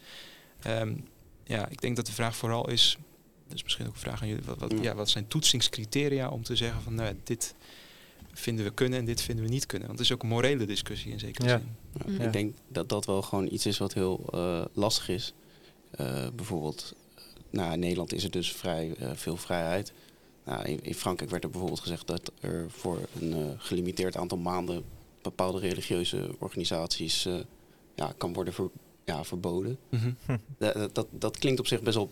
[0.61, 0.93] Ehm,
[1.43, 2.97] ja, ik denk dat de vraag vooral is,
[3.53, 4.95] is misschien ook een vraag aan jullie, wat, wat, Ja.
[4.95, 7.55] wat zijn toetsingscriteria om te zeggen van nou, ja, dit
[8.33, 9.87] vinden we kunnen en dit vinden we niet kunnen?
[9.87, 11.57] Want het is ook een morele discussie in zekere Ja.
[11.57, 11.75] zin.
[12.17, 12.25] Ja, Ja.
[12.27, 15.33] Ik denk dat dat wel gewoon iets is wat heel eh, lastig is.
[15.91, 19.93] Eh, bijvoorbeeld, eh, nou, in Nederland is er dus vrij eh, veel vrijheid.
[20.49, 24.37] Nou, in, in Frankrijk werd er bijvoorbeeld gezegd dat er voor een eh, gelimiteerd aantal
[24.37, 24.83] maanden
[25.21, 27.39] bepaalde religieuze organisaties eh,
[27.95, 28.69] ja, kan worden ver-
[29.05, 29.77] ja, verboden.
[30.57, 32.09] Dat, dat, dat, dat klinkt op zich best wel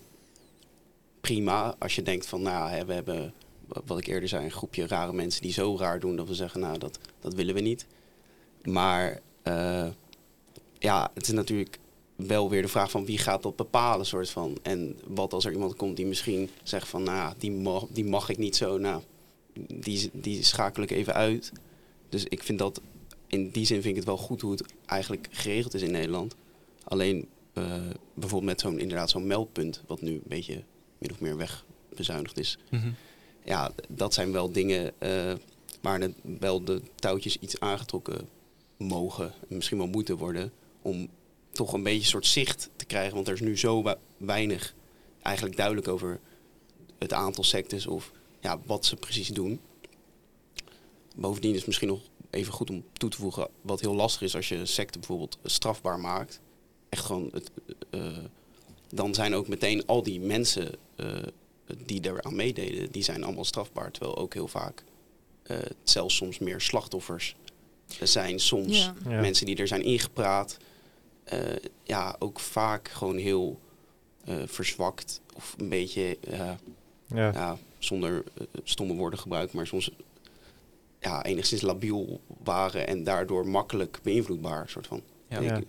[1.22, 3.34] prima als je denkt van, nou, hè, we hebben,
[3.68, 6.34] wa- wat ik eerder zei, een groepje rare mensen die zo raar doen dat we
[6.36, 7.86] zeggen, nou, dat, dat willen we niet.
[8.64, 9.88] Maar eh,
[10.80, 11.80] ja, het is natuurlijk
[12.18, 14.58] wel weer de vraag van wie gaat dat bepalen, soort van.
[14.62, 18.30] En wat als er iemand komt die misschien zegt van, nou, die mag, die mag
[18.30, 19.02] ik niet zo, nou,
[19.74, 21.52] die, die schakel ik even uit.
[22.10, 22.82] Dus ik vind dat,
[23.28, 26.36] in die zin vind ik het wel goed hoe het eigenlijk geregeld is in Nederland.
[26.84, 27.64] Alleen eh,
[28.14, 30.64] bijvoorbeeld met zo'n inderdaad zo'n meldpunt, wat nu een beetje
[30.98, 32.58] min of meer wegbezuinigd is.
[32.70, 32.90] Mhm.
[33.44, 35.34] Ja, dat zijn wel dingen eh,
[35.82, 38.28] waar het wel de touwtjes iets aangetrokken
[38.78, 40.52] mogen, en misschien wel moeten worden,
[40.82, 41.10] om
[41.58, 43.16] toch een beetje een soort zicht te krijgen.
[43.16, 43.84] Want er is nu zo
[44.18, 44.74] weinig
[45.22, 46.20] eigenlijk duidelijk over
[47.00, 49.60] het aantal sectes of ja, wat ze precies doen.
[51.16, 54.36] Bovendien is het misschien nog even goed om toe te voegen, wat heel lastig is
[54.36, 56.40] als je secte bijvoorbeeld strafbaar maakt.
[56.90, 57.52] Echt gewoon, het,
[57.90, 58.18] eh,
[58.90, 61.24] dan zijn ook meteen al die mensen eh,
[61.86, 63.92] die eraan meededen, die zijn allemaal strafbaar.
[63.92, 64.84] Terwijl ook heel vaak,
[65.44, 67.36] eh, zelfs soms meer slachtoffers
[68.00, 68.40] er zijn.
[68.40, 68.96] Soms Ja.
[69.10, 69.22] Ja.
[69.22, 70.58] mensen die er zijn ingepraat.
[71.28, 71.40] Eh,
[71.84, 73.60] ja, ook vaak gewoon heel
[74.26, 76.52] eh, verzwakt of een beetje, eh,
[77.08, 77.32] Ja.
[77.34, 78.24] ja, zonder
[78.64, 79.92] stomme woorden gebruikt, maar soms
[81.00, 84.70] ja, enigszins labiel waren en daardoor makkelijk beïnvloedbaar.
[84.70, 85.02] Soort van.
[85.28, 85.62] Ja.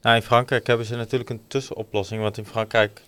[0.00, 2.20] Nou, in Frankrijk hebben ze natuurlijk een tussenoplossing.
[2.22, 3.02] Want in Frankrijk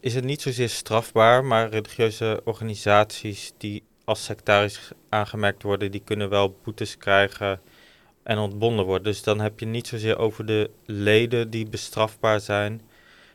[0.00, 6.28] is het niet zozeer strafbaar, maar religieuze organisaties die als sectarisch aangemerkt worden, die kunnen
[6.28, 7.60] wel boetes krijgen
[8.24, 9.04] en ontbonden worden.
[9.04, 12.82] Dus dan heb je niet zozeer over de leden die bestrafbaar zijn,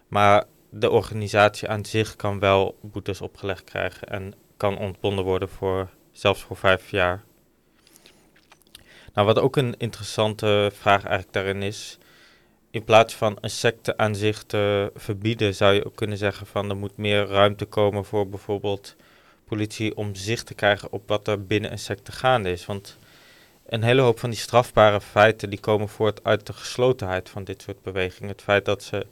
[0.08, 5.90] maar de organisatie aan zich kan wel boetes opgelegd krijgen en kan ontbonden worden voor
[6.12, 7.24] zelfs voor vijf jaar.
[9.14, 11.98] Nou, wat ook een interessante vraag eigenlijk daarin is,
[12.72, 16.70] in plaats van een secte aan zich te verbieden, zou je ook kunnen zeggen van
[16.70, 18.96] er moet meer ruimte komen voor bijvoorbeeld
[19.46, 22.66] politie om zicht te krijgen op wat er binnen een secte gaande is.
[22.66, 22.98] Want
[23.70, 27.62] een hele hoop van die strafbare feiten die komen voort uit de geslotenheid van dit
[27.62, 28.30] soort bewegingen.
[28.30, 29.06] Het feit dat ze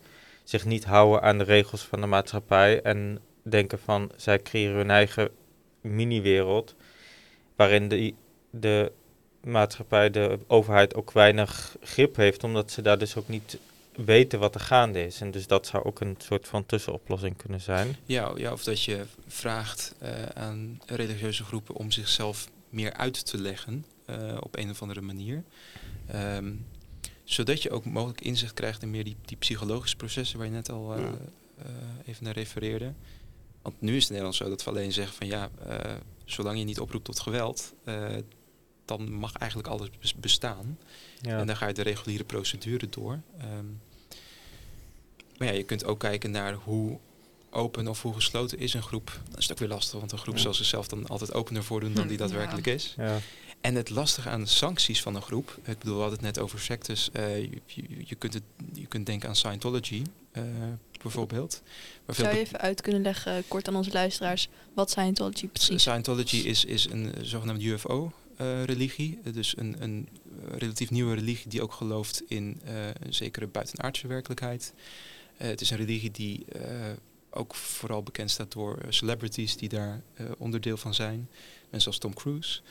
[0.44, 4.90] zich niet houden aan de regels van de maatschappij en denken van zij creëren hun
[4.90, 5.30] eigen
[5.82, 6.76] mini-wereld
[7.56, 8.14] waarin de,
[8.50, 8.92] de
[9.44, 13.58] maatschappij, de overheid ook weinig grip heeft, omdat ze daar dus ook niet
[13.96, 15.22] weten wat er gaande is.
[15.22, 17.96] En dus dat zou ook een soort van tussenoplossing kunnen zijn.
[18.06, 23.38] Ja, ja, of dat je vraagt eh, aan religieuze groepen om zichzelf meer uit te
[23.38, 25.44] leggen eh, op een of andere manier.
[26.08, 26.54] Ehm,
[27.24, 30.70] zodat je ook mogelijk inzicht krijgt in meer die, die psychologische processen waar je net
[30.72, 31.12] al eh, Ja.
[31.58, 31.66] eh,
[32.06, 32.94] even naar refereerde.
[33.62, 35.50] Want nu is het in Nederland zo dat we alleen zeggen van ja,
[36.26, 37.74] zolang je niet oproept tot geweld,
[38.86, 40.78] dan mag eigenlijk alles bes- bestaan.
[41.22, 41.40] Ja.
[41.40, 43.20] En dan ga je de reguliere procedure door.
[43.40, 43.66] Ehm,
[45.38, 46.98] maar ja, je kunt ook kijken naar hoe
[47.50, 49.20] open of hoe gesloten is een groep.
[49.30, 50.42] Dan is ook weer lastig, want een groep Ja.
[50.42, 52.94] zal zichzelf dan altijd opener voordoen dan die daadwerkelijk is.
[52.98, 53.18] Ja.
[53.68, 56.40] En het lastige aan de sancties van een groep, ik bedoel, we hadden het net
[56.40, 57.42] over sectes, eh,
[58.06, 60.02] je, kunt het, je kunt denken aan Scientology
[60.32, 60.44] eh,
[61.02, 61.62] bijvoorbeeld.
[62.08, 65.82] Zou je even uit kunnen leggen, kort aan onze luisteraars, wat Scientology precies is?
[65.82, 68.12] Scientology is, is een eh, zogenaamd UFO.
[68.38, 69.20] eh, religie.
[69.24, 70.08] Eh, dus een, een
[70.58, 72.62] relatief nieuwe religie die ook gelooft in
[73.00, 74.74] een zekere buitenaardse werkelijkheid.
[75.38, 76.46] Het is een religie die
[77.30, 80.02] ook vooral bekend staat door celebrities die daar
[80.38, 81.30] onderdeel van zijn.
[81.70, 82.62] Mensen als Tom Cruise.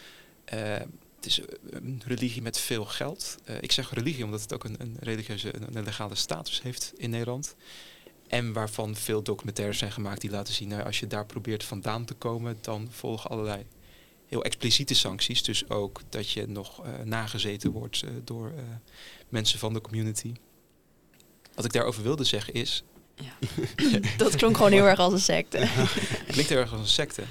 [0.46, 0.78] Eh,
[1.16, 3.38] het is eh, een religie met veel geld.
[3.44, 6.92] Eh, ik zeg religie omdat het ook een, een religieuze, een, een legale status heeft
[6.96, 7.54] in Nederland.
[8.28, 12.04] En waarvan veel documentaires zijn gemaakt die laten zien, nou, als je daar probeert vandaan
[12.04, 13.66] te komen, dan volgen allerlei
[14.26, 15.42] heel expliciete sancties.
[15.42, 18.52] Dus ook dat je nog nagezeten wordt door
[19.28, 20.32] mensen van de community.
[21.54, 22.84] Wat ik daarover wilde zeggen is,
[24.16, 25.58] Dat klonk gewoon heel erg als een secte.
[25.58, 27.22] het klinkt heel erg als een secte.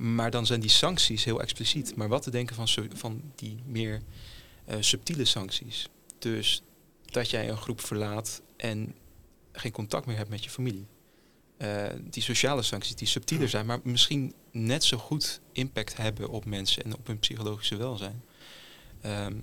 [0.00, 1.96] Maar dan zijn die sancties heel expliciet.
[1.96, 4.02] Maar wat te denken van, van die meer
[4.64, 5.88] eh, subtiele sancties?
[6.18, 6.62] Dus
[7.04, 8.94] dat jij een groep verlaat en
[9.52, 10.86] geen contact meer hebt met je familie.
[11.56, 16.44] Eh, die sociale sancties die subtieler zijn, maar misschien net zo goed impact hebben op
[16.44, 18.22] mensen en op hun psychologische welzijn.
[19.00, 19.34] Ehm,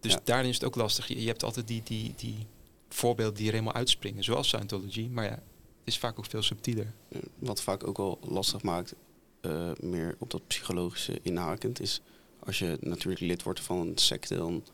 [0.00, 0.20] dus Ja.
[0.24, 1.08] daarin is het ook lastig.
[1.08, 2.46] Je, je hebt altijd die, die, die
[2.88, 5.08] voorbeelden die er helemaal uitspringen, zoals Scientology.
[5.10, 5.40] Maar ja, het
[5.84, 6.92] is vaak ook veel subtieler.
[7.38, 8.94] Wat vaak ook wel lastig maakt,
[9.42, 12.00] eh, meer op dat psychologische inhakend, is
[12.38, 14.64] als je natuurlijk lid wordt van een secte, dan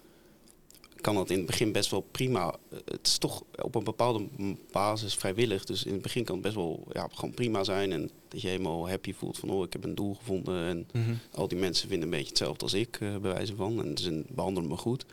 [1.01, 2.55] kan dat in het begin best wel prima.
[2.71, 4.27] Eh, Het is toch op een bepaalde
[4.71, 5.65] basis vrijwillig.
[5.65, 7.93] Dus in het begin kan het best wel ja, gewoon prima zijn.
[7.93, 10.67] En dat je helemaal happy voelt van oh, ik heb een doel gevonden.
[10.67, 10.87] En
[11.35, 13.85] al die mensen vinden een beetje hetzelfde als ik, eh bij wijze van.
[13.85, 15.05] En ze behandelen me goed.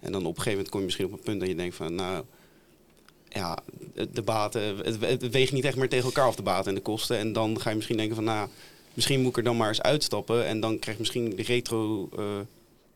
[0.00, 1.74] En dan op een gegeven moment kom je misschien op een punt dat je denkt
[1.76, 2.24] van nou,
[3.28, 3.58] ja,
[4.12, 6.80] de baten, het, het weegt niet echt meer tegen elkaar af de baten en de
[6.80, 7.18] kosten.
[7.18, 8.48] En dan ga je misschien denken van nou,
[8.94, 10.46] misschien moet ik er dan maar eens uitstappen.
[10.46, 12.40] En dan krijg je misschien de retro, eh,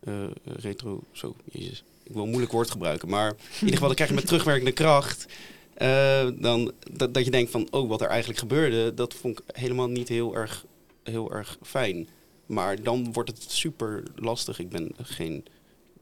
[0.01, 1.85] eh, retro, zo, jezus.
[2.03, 4.73] Ik wil een moeilijk woord gebruiken, maar in ieder geval dan krijg je met terugwerkende
[4.73, 5.27] kracht.
[5.75, 9.89] eh, dan, dat, je denkt van, oh, wat er eigenlijk gebeurde, dat vond ik helemaal
[9.89, 10.65] niet heel erg,
[11.03, 12.09] heel erg fijn.
[12.47, 14.59] Maar dan wordt het super lastig.
[14.59, 15.45] Ik ben geen,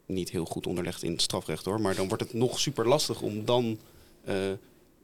[0.07, 1.81] niet heel goed onderlegd in het strafrecht hoor.
[1.81, 3.79] Maar dan wordt het nog super lastig om dan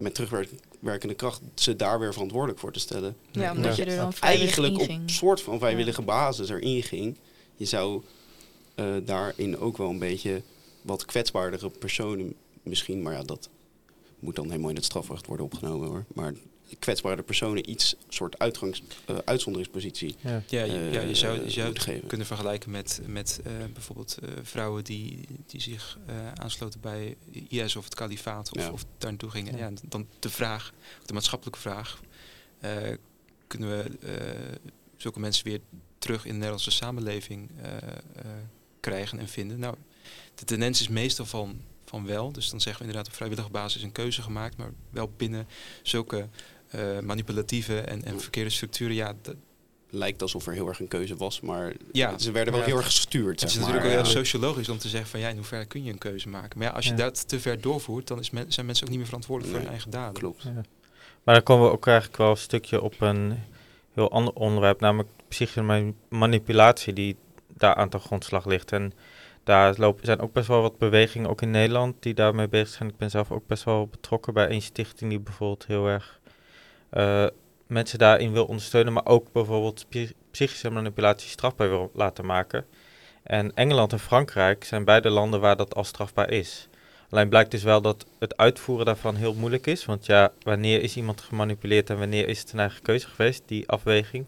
[0.02, 3.16] met terugwerkende kracht ze daar weer verantwoordelijk voor te stellen.
[3.30, 5.10] Ja, omdat je er dan Eigenlijk op ging.
[5.10, 7.16] soort van vrijwillige basis erin ging.
[7.56, 8.02] Je zou
[8.74, 10.42] eh, daarin ook wel een beetje
[10.82, 13.48] wat kwetsbaardere personen misschien, maar ja, dat
[14.18, 16.04] moet dan helemaal in het strafrecht worden opgenomen hoor.
[16.14, 16.34] Maar
[16.78, 20.42] kwetsbare personen iets soort uitgangs, eh, uitzonderingspositie Ja.
[20.48, 22.06] Ja, je, ja, je zou, je eh, zou geven.
[22.08, 27.16] kunnen vergelijken met, met eh, bijvoorbeeld eh, vrouwen die, die zich eh, aansloten bij
[27.48, 28.70] IS of het kalifaat of, Ja.
[28.70, 29.56] of daar naartoe gingen.
[29.56, 29.66] Ja.
[29.68, 29.70] Ja.
[29.88, 30.72] dan de vraag,
[31.06, 32.00] de maatschappelijke vraag,
[32.60, 32.70] eh,
[33.46, 34.56] kunnen we eh,
[34.96, 35.60] zulke mensen weer
[35.98, 37.82] terug in de Nederlandse samenleving eh, eh,
[38.80, 39.58] krijgen en vinden?
[39.58, 39.74] Nou,
[40.34, 42.32] de tendens is meestal van, van wel.
[42.32, 45.46] Dus dan zeggen we inderdaad op vrijwillige basis een keuze gemaakt, maar wel binnen
[45.82, 46.28] zulke
[46.72, 48.94] eh, manipulatieve en, en verkeerde structuren.
[48.94, 49.34] Ja, dat,
[49.94, 52.18] Lijkt alsof er heel erg een keuze was, maar Ja.
[52.18, 52.68] ze werden wel Ja.
[52.68, 53.40] heel erg gestuurd.
[53.40, 54.04] Het is natuurlijk ook heel Ja.
[54.04, 56.58] sociologisch om te zeggen van ja, in hoeverre kun je een keuze maken.
[56.58, 56.96] Maar ja, als je Ja.
[56.96, 59.72] dat te ver doorvoert, dan is men, zijn mensen ook niet meer verantwoordelijk voor hun
[59.72, 60.12] eigen daden.
[60.20, 60.42] Klopt.
[60.42, 60.52] Ja.
[61.22, 63.38] Maar dan komen we ook eigenlijk wel een stukje op een
[63.94, 67.16] heel ander onderwerp, namelijk psychische ma- manipulatie die
[67.56, 68.72] daar aan de grondslag ligt.
[68.72, 68.92] En
[69.44, 72.88] daar lopen, zijn ook best wel wat bewegingen, ook in Nederland, die daarmee bezig zijn.
[72.88, 76.20] Ik ben zelf ook best wel betrokken bij een stichting die bijvoorbeeld heel erg
[76.92, 77.26] eh,
[77.66, 82.64] mensen daarin wil ondersteunen, maar ook bijvoorbeeld psy- psychische manipulatie strafbaar wil laten maken.
[83.22, 86.68] En Engeland en Frankrijk zijn beide landen waar dat al strafbaar is.
[87.10, 89.84] Alleen blijkt dus wel dat het uitvoeren daarvan heel moeilijk is.
[89.84, 93.68] Want ja, wanneer is iemand gemanipuleerd en wanneer is het een eigen keuze geweest, die
[93.68, 94.26] afweging.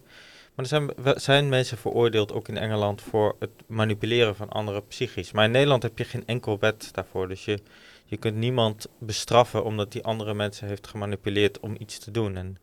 [0.55, 5.33] Maar er zijn, zijn mensen veroordeeld, ook in Engeland, voor het manipuleren van anderen psychisch.
[5.33, 7.29] Maar in Nederland heb je geen enkel wet daarvoor.
[7.29, 7.59] Dus je,
[8.05, 12.37] je kunt niemand bestraffen omdat die andere mensen heeft gemanipuleerd om iets te doen.
[12.37, 12.59] En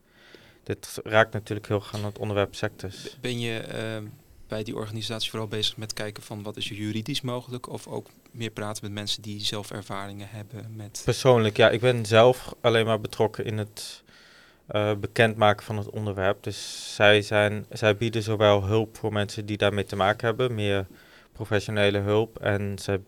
[0.64, 3.18] dit raakt natuurlijk heel erg aan het onderwerp sectes.
[3.22, 4.02] Ben je eh,
[4.48, 7.70] bij die organisatie vooral bezig met kijken van wat is juridisch mogelijk?
[7.70, 11.02] Of ook meer praten met mensen die zelf ervaringen hebben met...
[11.06, 14.04] Persoonlijk, ja, ik ben zelf alleen maar betrokken in het
[14.66, 16.44] eh, bekendmaken van het onderwerp.
[16.44, 20.88] Dus zij, zijn, zij bieden zowel hulp voor mensen die daarmee te maken hebben, meer
[21.34, 22.40] professionele hulp.
[22.40, 23.00] En zij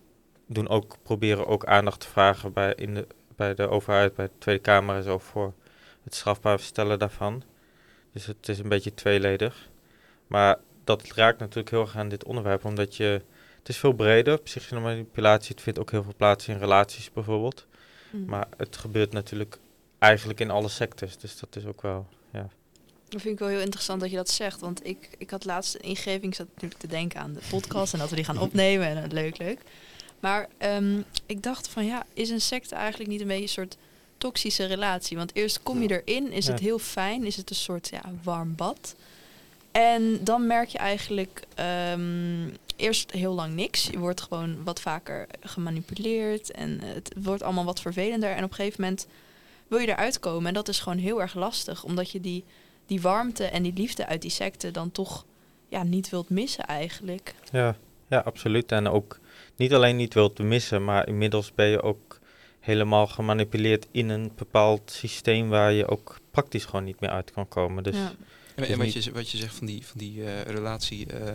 [0.46, 4.32] doen ook, proberen ook aandacht te vragen bij, in de, bij de overheid, bij de
[4.38, 5.54] Tweede Kamer en zo voor
[6.04, 7.42] het strafbaar stellen daarvan.
[8.12, 9.68] Dus het is een beetje tweeledig.
[10.26, 13.22] Maar dat raakt natuurlijk heel erg aan dit onderwerp, omdat je...
[13.58, 15.54] Het is veel breder, psychische manipulatie.
[15.54, 17.66] Het vindt ook heel veel plaats in relaties bijvoorbeeld.
[18.10, 18.24] Mm.
[18.24, 19.58] Maar het gebeurt natuurlijk
[19.98, 21.18] eigenlijk in alle sectors.
[21.18, 22.48] Dus dat is ook wel, ja.
[23.08, 24.60] Dat vind ik wel heel interessant dat je dat zegt.
[24.60, 27.92] Want ik, ik had laatst een ingeving, ik zat natuurlijk te denken aan de podcast
[27.92, 28.86] en dat we die gaan opnemen.
[28.86, 29.60] En eh, leuk, leuk.
[30.24, 33.76] Maar ehm, ik dacht van ja, is een secte eigenlijk niet een beetje een soort
[34.18, 35.16] toxische relatie?
[35.16, 38.54] Want eerst kom je erin, is het heel fijn, is het een soort ja, warm
[38.54, 38.94] bad.
[39.72, 43.86] En dan merk je eigenlijk ehm, eerst heel lang niks.
[43.86, 48.30] Je wordt gewoon wat vaker gemanipuleerd en het wordt allemaal wat vervelender.
[48.30, 49.06] En op een gegeven moment
[49.68, 50.48] wil je eruit komen.
[50.48, 52.44] En dat is gewoon heel erg lastig, omdat je die,
[52.86, 55.24] die warmte en die liefde uit die secte dan toch
[55.68, 57.34] ja, niet wilt missen eigenlijk.
[57.52, 57.76] Ja,
[58.08, 58.72] ja, absoluut.
[58.72, 59.18] En ook
[59.56, 62.18] niet alleen niet wilt missen, maar inmiddels ben je ook
[62.60, 67.48] helemaal gemanipuleerd in een bepaald systeem waar je ook praktisch gewoon niet meer uit kan
[67.48, 67.82] komen.
[67.82, 68.14] Dus Ja.
[68.54, 71.06] En, wat, je, wat je zegt van die, van die eh, relatie.
[71.06, 71.34] eh,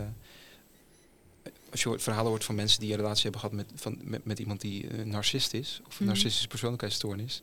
[1.70, 4.24] als je hoort, verhalen hoort van mensen die een relatie hebben gehad met, van, met,
[4.24, 6.06] met iemand die een narcist is, of een Mhm.
[6.06, 7.42] narcistische persoonlijkheidsstoornis.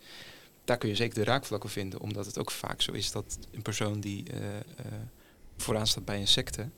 [0.65, 3.61] Daar kun je zeker de raakvlakken vinden, omdat het ook vaak zo is dat een
[3.61, 4.61] persoon die eh, eh,
[5.57, 6.69] vooraan staat bij een secte,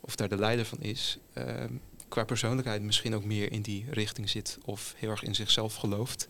[0.00, 1.64] of daar de leider van is, eh,
[2.08, 6.28] qua persoonlijkheid misschien ook meer in die richting zit, of heel erg in zichzelf gelooft.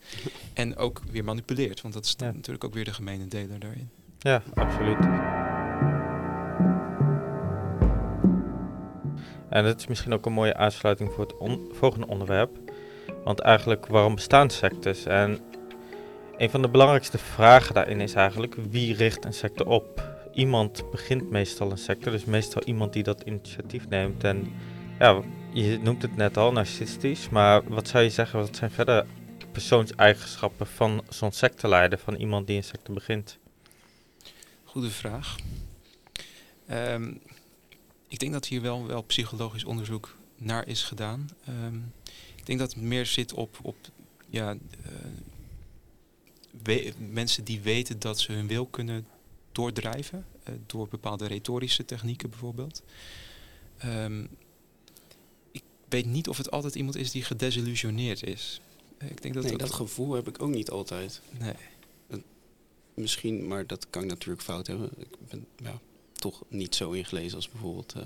[0.53, 2.31] En ook weer manipuleert, want dat is Ja.
[2.31, 3.89] natuurlijk ook weer de gemene deler daarin.
[4.19, 4.97] ja, absoluut.
[9.49, 12.57] En dat is misschien ook een mooie aansluiting voor het on- volgende onderwerp.
[13.23, 15.05] Want eigenlijk, waarom bestaan sectes?
[15.05, 15.39] En
[16.37, 20.17] een van de belangrijkste vragen daarin is eigenlijk, wie richt een secte op?
[20.33, 24.23] Iemand begint meestal een secte, dus meestal iemand die dat initiatief neemt.
[24.23, 24.51] En
[24.99, 25.21] ja,
[25.53, 27.29] je noemt het net al, narcistisch.
[27.29, 29.05] Maar wat zou je zeggen, wat zijn verder
[29.51, 33.37] persoonseigenschappen van zo'n secteleider, van iemand die een secte begint?
[34.63, 35.35] Goede vraag.
[36.65, 37.13] Ehm,
[38.07, 41.29] ik denk dat hier wel, wel psychologisch onderzoek naar is gedaan.
[41.45, 41.77] Ehm,
[42.35, 43.75] ik denk dat het meer zit op, op
[44.29, 44.57] ja,
[46.63, 49.07] eh, mensen die weten dat ze hun wil kunnen
[49.51, 50.25] doordrijven.
[50.43, 52.83] eh, door bepaalde retorische technieken bijvoorbeeld.
[53.77, 54.27] Ik
[55.89, 58.61] weet niet of het altijd iemand is die gedesillusioneerd is.
[58.97, 61.21] Ik denk dat Nee, ook- dat gevoel heb ik ook niet altijd.
[61.39, 61.53] nee.
[62.93, 64.89] Misschien, maar dat kan ik natuurlijk fout hebben.
[64.97, 65.79] Ik ben ja,
[66.13, 68.01] toch niet zo ingelezen als bijvoorbeeld eh,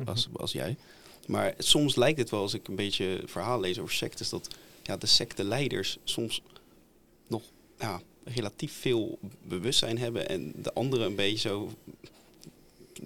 [0.00, 0.08] Mhm.
[0.08, 0.76] als, als jij.
[1.26, 4.48] Maar soms lijkt het wel, als ik een beetje verhaal lees over sectes, dat
[4.82, 6.42] ja, de secteleiders soms
[7.26, 7.42] nog
[7.78, 11.70] ja, relatief veel bewustzijn hebben en de anderen een beetje zo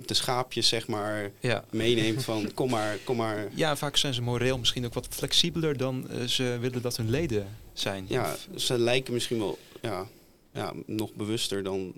[0.07, 1.65] de schaapjes, zeg maar, Ja.
[1.71, 3.49] meeneemt van kom maar, kom maar.
[3.55, 7.11] Ja, vaak zijn ze moreel misschien ook wat flexibeler dan eh, ze willen dat hun
[7.11, 8.05] leden zijn.
[8.09, 10.07] Ja, Of- ze lijken misschien wel ja,
[10.53, 11.93] ja, nog bewuster dan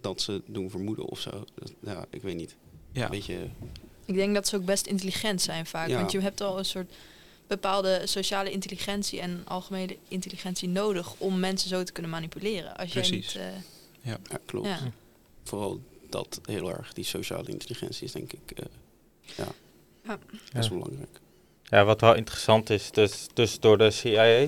[0.00, 1.44] dat ze doen vermoeden of zo.
[1.80, 2.54] Ja, ik weet niet.
[2.92, 3.04] ja.
[3.04, 3.48] Een beetje,
[4.04, 5.88] Ik denk dat ze ook best intelligent zijn vaak.
[5.88, 5.96] Ja.
[5.98, 6.92] Want je hebt al een soort
[7.46, 12.76] bepaalde sociale intelligentie en algemene intelligentie nodig om mensen zo te kunnen manipuleren.
[12.76, 13.34] Als jij Precies.
[13.34, 13.42] niet.
[13.42, 13.48] eh,
[14.02, 14.66] ja, klopt.
[14.66, 14.78] ja.
[15.44, 15.80] Vooral
[16.14, 18.64] dat heel erg, die sociale intelligentie is denk ik eh,
[19.20, 19.44] ja,
[20.02, 20.18] Ja.
[20.52, 20.74] best Ja.
[20.74, 21.20] belangrijk.
[21.62, 24.46] Ja, wat wel interessant is, dus, dus door de CIA,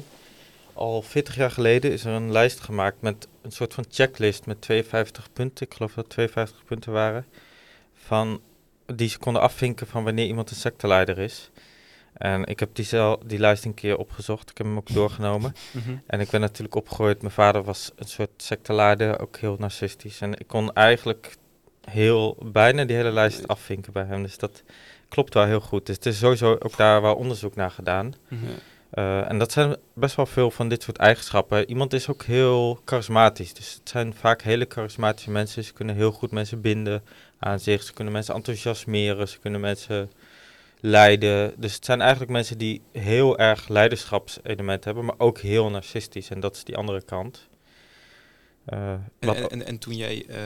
[0.72, 4.60] al 40 jaar geleden is er een lijst gemaakt met een soort van checklist met
[4.60, 7.26] 52 punten, ik geloof dat het 52 punten waren,
[7.94, 8.40] van,
[8.94, 11.50] die ze konden afvinken van wanneer iemand een secteleider is.
[12.12, 15.54] En ik heb die, zel- die lijst een keer opgezocht, ik heb hem ook doorgenomen.
[15.72, 15.96] Mhm.
[16.06, 20.20] En ik ben natuurlijk opgegroeid, mijn vader was een soort secteleider, ook heel narcistisch.
[20.20, 21.36] En ik kon eigenlijk
[21.90, 23.46] heel, bijna die hele lijst Nee.
[23.46, 24.62] afvinken bij hem, dus dat
[25.08, 25.86] klopt wel heel goed.
[25.86, 28.14] Dus het is sowieso ook daar wel onderzoek naar gedaan.
[28.90, 31.68] Eh, en dat zijn best wel veel van dit soort eigenschappen.
[31.68, 33.54] Iemand is ook heel charismatisch.
[33.54, 35.64] Dus het zijn vaak hele charismatische mensen.
[35.64, 37.02] Ze kunnen heel goed mensen binden
[37.38, 37.82] aan zich.
[37.82, 39.28] Ze kunnen mensen enthousiasmeren.
[39.28, 40.10] Ze kunnen mensen
[40.80, 41.54] leiden.
[41.56, 46.30] Dus het zijn eigenlijk mensen die heel erg leiderschapselementen hebben, maar ook heel narcistisch.
[46.30, 47.48] En dat is die andere kant.
[48.64, 50.36] Eh, En, wat- en, en, en toen jij eh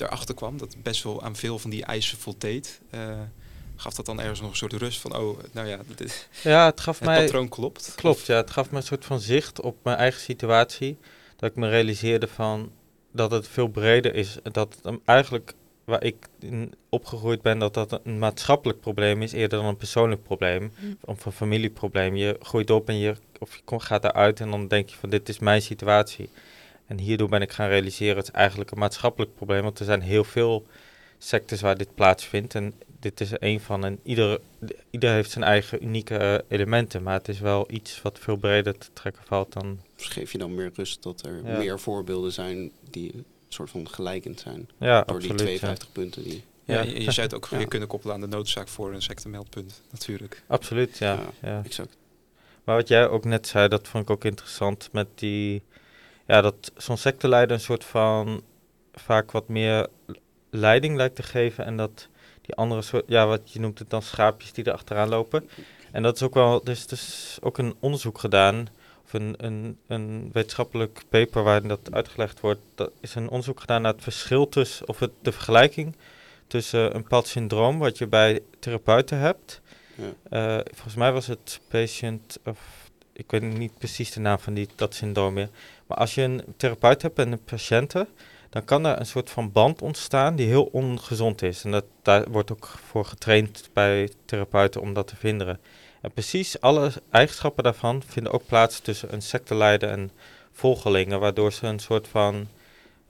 [0.00, 3.20] erachter kwam dat best wel aan veel van die eisen voldeed, eh,
[3.76, 6.80] gaf dat dan ergens nog een soort rust van, oh, nou ja, dit, ja, het
[6.80, 7.24] gaf het mij...
[7.24, 7.92] patroon klopt.
[7.96, 8.36] Klopt, ja.
[8.36, 10.98] Het gaf me een soort van zicht op mijn eigen situatie.
[11.36, 12.70] Dat ik me realiseerde van
[13.12, 14.38] dat het veel breder is.
[14.52, 19.68] Dat eigenlijk waar ik in opgegroeid ben, dat dat een maatschappelijk probleem is eerder dan
[19.68, 20.72] een persoonlijk probleem.
[20.78, 20.84] Hm.
[21.00, 22.16] Of een familieprobleem.
[22.16, 25.10] Je groeit op en je, of je kom- gaat eruit en dan denk je van
[25.10, 26.28] dit is mijn situatie.
[26.86, 29.62] En hierdoor ben ik gaan realiseren, het is eigenlijk een maatschappelijk probleem.
[29.62, 30.66] Want er zijn heel veel
[31.18, 32.54] sectes waar dit plaatsvindt.
[32.54, 33.84] En dit is er één van.
[33.84, 34.40] En ieder,
[34.90, 37.02] ieder heeft zijn eigen unieke eh, elementen.
[37.02, 39.80] Maar het is wel iets wat veel breder te trekken valt dan...
[39.96, 41.58] Dus geef je dan meer rust dat er Ja.
[41.58, 44.68] meer voorbeelden zijn die een soort van gelijkend zijn.
[44.78, 45.52] Ja, door die absoluut.
[45.52, 45.56] ja.
[45.58, 46.44] 52 punten die...
[46.64, 47.56] Ja, je, je zou het ook Ja.
[47.56, 50.42] weer kunnen koppelen aan de noodzaak voor een sectemeldpunt, natuurlijk.
[50.46, 51.12] Absoluut, ja.
[51.14, 51.48] Ja.
[51.48, 51.62] ja.
[51.64, 51.96] Exact.
[52.64, 55.62] Maar wat jij ook net zei, dat vond ik ook interessant met die...
[56.26, 58.42] Ja, dat zo'n secteleider een soort van
[58.92, 59.86] vaak wat meer
[60.50, 61.64] leiding lijkt te geven.
[61.64, 62.08] En dat
[62.40, 65.48] die andere soort, ja, wat je noemt het dan schaapjes die er achteraan lopen.
[65.92, 68.68] En dat is ook wel, dus er is ook een onderzoek gedaan,
[69.04, 72.60] of een, een, een wetenschappelijk paper waarin dat uitgelegd wordt.
[72.74, 75.96] Dat is een onderzoek gedaan naar het verschil tussen, of het, de vergelijking
[76.46, 79.60] tussen een bepaald syndroom wat je bij therapeuten hebt.
[79.94, 80.56] Ja.
[80.56, 84.68] Eh, volgens mij was het patient, of ik weet niet precies de naam van die,
[84.74, 85.48] dat syndroom meer.
[85.86, 88.08] Maar als je een therapeut hebt en een patiënten,
[88.50, 91.64] dan kan er een soort van band ontstaan die heel ongezond is.
[91.64, 95.60] En dat, daar wordt ook voor getraind bij therapeuten om dat te verhinderen.
[96.00, 100.10] En precies alle eigenschappen daarvan vinden ook plaats tussen een secteleider en
[100.52, 102.48] volgelingen, waardoor ze een soort van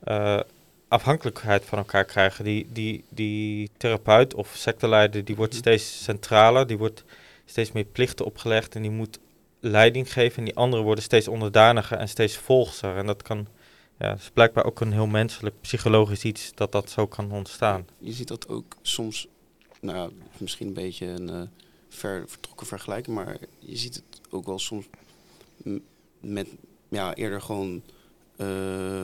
[0.04, 0.40] eh,
[0.88, 2.44] afhankelijkheid van elkaar krijgen.
[2.44, 5.60] Die, die, die therapeut of secteleider die wordt Mhm.
[5.60, 7.04] steeds centraler, die wordt
[7.44, 9.18] steeds meer plichten opgelegd en die moet
[9.60, 10.38] leiding geven.
[10.38, 12.96] En die anderen worden steeds onderdaniger en steeds volgser.
[12.96, 13.46] En dat kan,
[13.98, 17.86] ja, is blijkbaar ook een heel menselijk, psychologisch iets dat dat zo kan ontstaan.
[17.98, 19.28] Je ziet dat ook soms,
[19.80, 21.42] nou ja, misschien een beetje een eh,
[21.88, 24.86] ver vertrokken vergelijking, maar je ziet het ook wel soms
[26.20, 26.48] met,
[26.88, 27.82] ja, eerder gewoon
[28.36, 29.02] eh,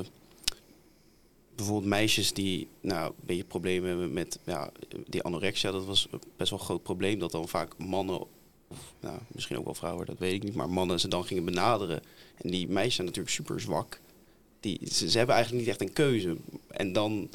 [1.55, 4.71] bijvoorbeeld meisjes die, nou, een beetje problemen hebben met, ja,
[5.07, 8.27] die anorexia, dat was best wel een groot probleem, dat dan vaak mannen,
[8.73, 11.45] of nou, misschien ook wel vrouwen, dat weet ik niet, maar mannen ze dan gingen
[11.45, 12.03] benaderen.
[12.37, 14.01] En die meisjes zijn natuurlijk super zwak.
[14.61, 16.37] Die, ze, ze hebben eigenlijk niet echt een keuze.
[16.69, 17.29] En dan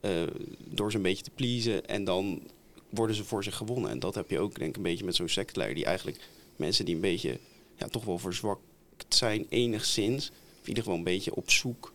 [0.00, 0.22] eh,
[0.64, 2.42] door ze een beetje te pleasen en dan
[2.88, 3.90] worden ze voor zich gewonnen.
[3.90, 6.84] En dat heb je ook denk ik een beetje met zo'n sectleider die eigenlijk mensen
[6.84, 7.38] die een beetje
[7.76, 8.60] ja, toch wel verzwakt
[9.08, 11.92] zijn enigszins, of in ieder geval een beetje op zoek.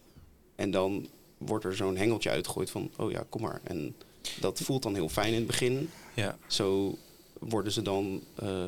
[0.56, 3.62] En dan wordt er zo'n hengeltje uitgegooid van, oh ja, kom maar.
[3.64, 3.96] En
[4.40, 5.90] dat voelt dan heel fijn in het begin.
[6.14, 6.38] Ja.
[6.48, 6.98] Zo
[7.40, 8.64] worden ze dan eh,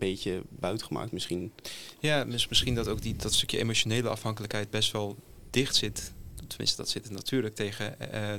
[0.00, 1.52] beetje buitgemaakt misschien.
[2.00, 5.16] Ja, dus misschien dat ook die, dat stukje emotionele afhankelijkheid best wel
[5.50, 6.12] dicht zit.
[6.46, 8.32] Tenminste, dat zit het natuurlijk tegen eh,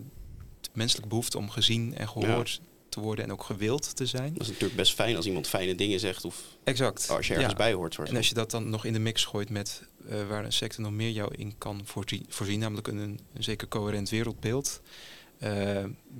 [0.62, 4.34] de menselijke behoefte om gezien en gehoord te worden en ook gewild te zijn.
[4.34, 7.10] Dat is natuurlijk best fijn als iemand fijne dingen zegt of Exact.
[7.10, 7.58] als je ergens Ja.
[7.58, 7.98] bij hoort.
[7.98, 10.82] En als je dat dan nog in de mix gooit met eh, waar een secte
[10.82, 14.82] nog meer jou in kan voorzien, voorzien namelijk een, een zeker coherent wereldbeeld.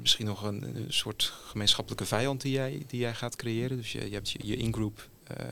[0.02, 3.78] Misschien nog een, een soort gemeenschappelijke vijand die jij, die jij gaat creëren.
[3.78, 5.10] Dus je, je hebt je, je ingroep.
[5.24, 5.46] Eh,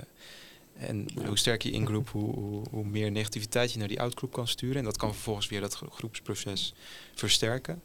[0.80, 4.78] en hoe sterker je ingroep, hoe, hoe, meer negativiteit je naar die outgroep kan sturen.
[4.78, 6.74] En dat kan vervolgens weer dat gro- groepsproces
[7.16, 7.82] versterken.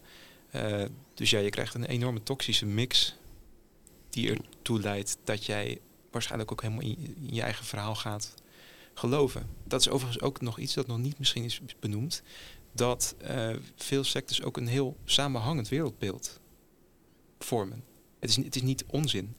[0.50, 3.16] Eh, dus ja, je krijgt een enorme toxische mix
[4.10, 5.80] die ertoe leidt dat jij
[6.10, 8.34] waarschijnlijk ook helemaal in, je eigen verhaal gaat
[8.94, 9.48] geloven.
[9.64, 12.22] Dat is overigens ook nog iets dat nog niet misschien is benoemd.
[12.72, 16.40] Dat eh, veel sectes ook een heel samenhangend wereldbeeld
[17.38, 17.84] vormen.
[18.18, 19.34] Het is, het is niet onzin.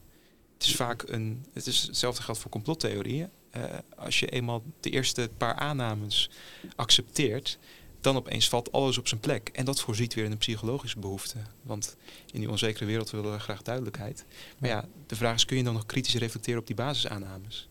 [0.56, 1.44] Het is vaak een.
[1.52, 3.28] Het is hetzelfde geldt voor complottheorieën.
[3.50, 3.62] Eh,
[3.96, 6.30] als je eenmaal de eerste paar aannames
[6.76, 7.58] accepteert,
[8.00, 9.48] dan opeens valt alles op zijn plek.
[9.52, 11.38] En dat voorziet weer in een psychologische behoefte.
[11.62, 11.96] Want
[12.32, 14.24] in die onzekere wereld willen we graag duidelijkheid.
[14.58, 17.68] Maar ja, de vraag is: kun je dan nog kritisch reflecteren op die basisaannames?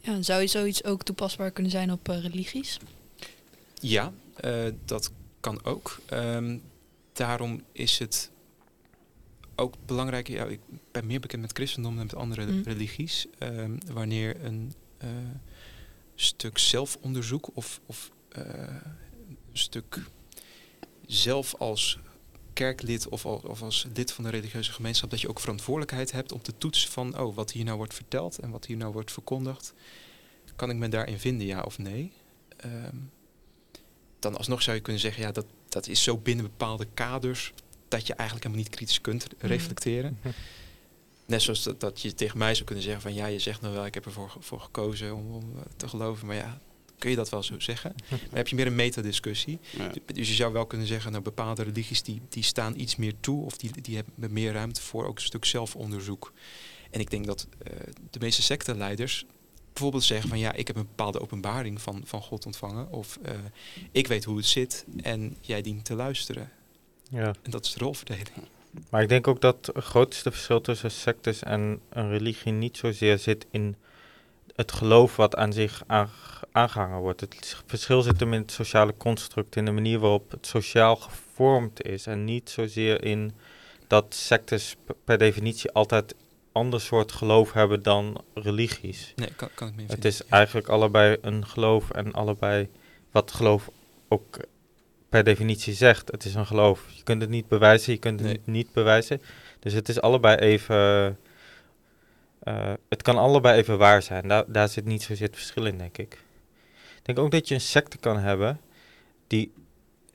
[0.00, 2.78] Ja, zou je zoiets ook toepasbaar kunnen zijn op eh, religies?
[3.80, 5.10] Ja, eh, dat
[5.40, 6.00] kan ook.
[6.06, 6.58] Ehm,
[7.12, 8.30] daarom is het
[9.56, 10.28] ook belangrijk.
[10.28, 10.60] Ja, ik
[10.92, 12.62] ben meer bekend met christendom dan met andere Mm.
[12.64, 13.26] religies.
[13.38, 15.08] Ehm, wanneer een eh,
[16.14, 18.42] stuk zelfonderzoek of, of eh,
[19.24, 19.98] een stuk
[21.06, 21.98] zelf als
[22.52, 26.32] kerklid of, al- of als lid van de religieuze gemeenschap, dat je ook verantwoordelijkheid hebt
[26.32, 29.12] om te toetsen van, oh, wat hier nou wordt verteld en wat hier nou wordt
[29.12, 29.74] verkondigd,
[30.56, 32.12] kan ik me daarin vinden, ja of nee?
[32.56, 32.96] Ehm,
[34.18, 37.52] dan alsnog zou je kunnen zeggen, ja, dat, dat is zo binnen bepaalde kaders
[37.92, 39.46] dat je eigenlijk helemaal niet kritisch kunt Mhm.
[39.46, 40.18] reflecteren.
[41.26, 43.74] Net zoals dat, dat je tegen mij zou kunnen zeggen van ja, je zegt nou
[43.74, 46.60] wel, ik heb ervoor voor gekozen om, om eh, te geloven, maar ja,
[46.98, 47.94] kun je dat wel zo zeggen?
[48.08, 49.58] Maar heb je meer een metadiscussie.
[49.70, 49.90] Ja.
[50.14, 53.44] Dus je zou wel kunnen zeggen, nou bepaalde religies die, die staan iets meer toe
[53.44, 56.32] of die, die hebben meer ruimte voor ook een stuk zelfonderzoek.
[56.90, 57.72] En ik denk dat eh,
[58.10, 59.24] de meeste secteleiders
[59.72, 63.34] bijvoorbeeld zeggen van ja, ik heb een bepaalde openbaring van, van God ontvangen of eh,
[63.92, 66.50] ik weet hoe het zit en jij dient te luisteren.
[67.12, 67.26] Ja.
[67.42, 68.28] En dat is de rolverdeling.
[68.90, 73.18] Maar ik denk ook dat het grootste verschil tussen sectes en een religie niet zozeer
[73.18, 73.76] zit in
[74.54, 76.10] het geloof wat aan zich aange-
[76.52, 77.20] aangehangen wordt.
[77.20, 81.82] Het verschil zit hem in het sociale construct, in de manier waarop het sociaal gevormd
[81.82, 82.06] is.
[82.06, 83.32] En niet zozeer in
[83.86, 86.14] dat sectes per definitie altijd
[86.52, 89.12] ander soort geloof hebben dan religies.
[89.16, 90.10] Nee, kan, kan ik me Het vinden.
[90.10, 90.24] is Ja.
[90.28, 92.68] eigenlijk allebei een geloof en allebei
[93.10, 93.70] wat geloof
[94.08, 94.38] ook
[95.12, 96.10] per definitie zegt.
[96.10, 96.84] Het is een geloof.
[96.96, 98.40] Je kunt het niet bewijzen, je kunt het Nee.
[98.44, 99.22] niet, bewijzen.
[99.60, 101.18] Dus het is allebei even.
[102.42, 104.28] eh, het kan allebei even waar zijn.
[104.28, 106.12] Daar, daar zit niet zozeer het verschil in, denk ik.
[106.98, 108.60] Ik denk ook dat je een secte kan hebben
[109.26, 109.52] die,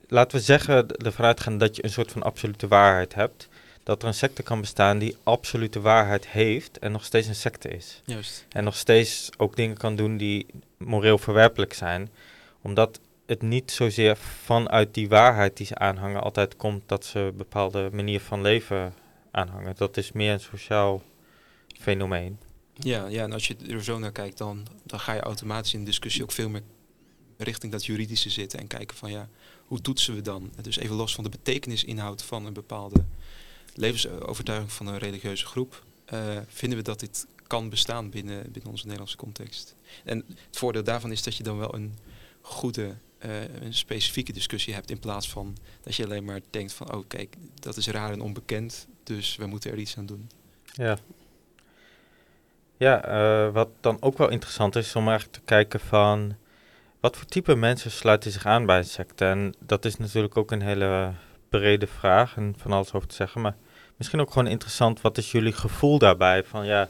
[0.08, 3.48] laten we zeggen, ervan uitgaan dat je een soort van absolute waarheid hebt.
[3.82, 7.68] Dat er een secte kan bestaan die absolute waarheid heeft en nog steeds een secte
[7.68, 8.02] is.
[8.04, 8.46] Juist.
[8.48, 10.46] En nog steeds ook dingen kan doen die
[10.76, 12.10] moreel verwerpelijk zijn.
[12.62, 17.36] Omdat het niet zozeer vanuit die waarheid die ze aanhangen altijd komt dat ze een
[17.36, 18.94] bepaalde manier van leven
[19.30, 19.74] aanhangen.
[19.76, 21.02] Dat is meer een sociaal
[21.80, 22.38] fenomeen.
[22.74, 25.84] Ja, ja, en als je er zo naar kijkt, dan, dan ga je automatisch in
[25.84, 26.62] discussie ook veel meer
[27.36, 29.28] richting dat juridische zitten en kijken van ja,
[29.66, 30.52] hoe toetsen we dan?
[30.60, 33.04] Dus even los van de betekenisinhoud van een bepaalde
[33.74, 38.84] levensovertuiging van een religieuze groep, uh, vinden we dat dit kan bestaan binnen, binnen onze
[38.84, 39.74] Nederlandse context.
[40.04, 41.98] En het voordeel daarvan is dat je dan wel een
[42.40, 46.94] goede, uh, een specifieke discussie hebt in plaats van dat je alleen maar denkt van
[46.94, 50.30] oh kijk, dat is raar en onbekend, dus we moeten er iets aan doen.
[50.72, 50.98] Ja,
[52.78, 56.36] ja, uh, wat dan ook wel interessant is om eigenlijk te kijken van
[57.00, 59.24] wat voor type mensen sluiten zich aan bij een secte.
[59.24, 61.12] En dat is natuurlijk ook een hele
[61.48, 63.40] brede vraag en van alles over te zeggen.
[63.40, 63.56] Maar
[63.96, 66.44] misschien ook gewoon interessant, wat is jullie gevoel daarbij?
[66.44, 66.88] Van ja,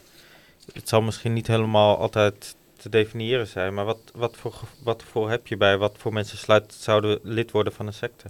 [0.73, 5.31] het zal misschien niet helemaal altijd te definiëren zijn, maar wat, wat, voor, wat voor
[5.31, 8.29] heb je bij wat voor mensen sluit, zouden lid worden van een secte?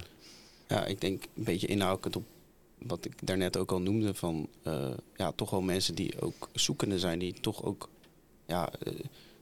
[0.69, 2.25] Ja, ik denk een beetje inhoudelijk op
[2.79, 6.99] wat ik daarnet ook al noemde, van uh, ja, toch wel mensen die ook zoekende
[6.99, 7.89] zijn, die toch ook
[8.47, 8.95] ja, uh,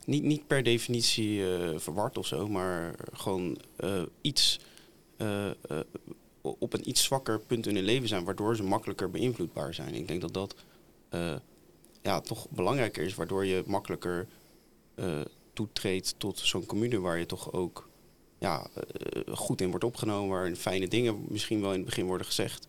[0.05, 3.59] niet, niet per definitie uh, verward of zo, maar gewoon
[4.21, 4.61] iets
[6.41, 9.95] op een iets zwakker punt in hun leven zijn, waardoor ze makkelijker beïnvloedbaar zijn.
[9.95, 10.55] Ik denk dat dat
[12.03, 14.27] ja, toch belangrijker is, waardoor je makkelijker
[15.53, 17.89] toetreedt tot zo'n commune waar je toch ook
[18.39, 18.67] ja,
[19.29, 22.67] goed in wordt opgenomen, waar fijne dingen misschien wel in het begin worden gezegd.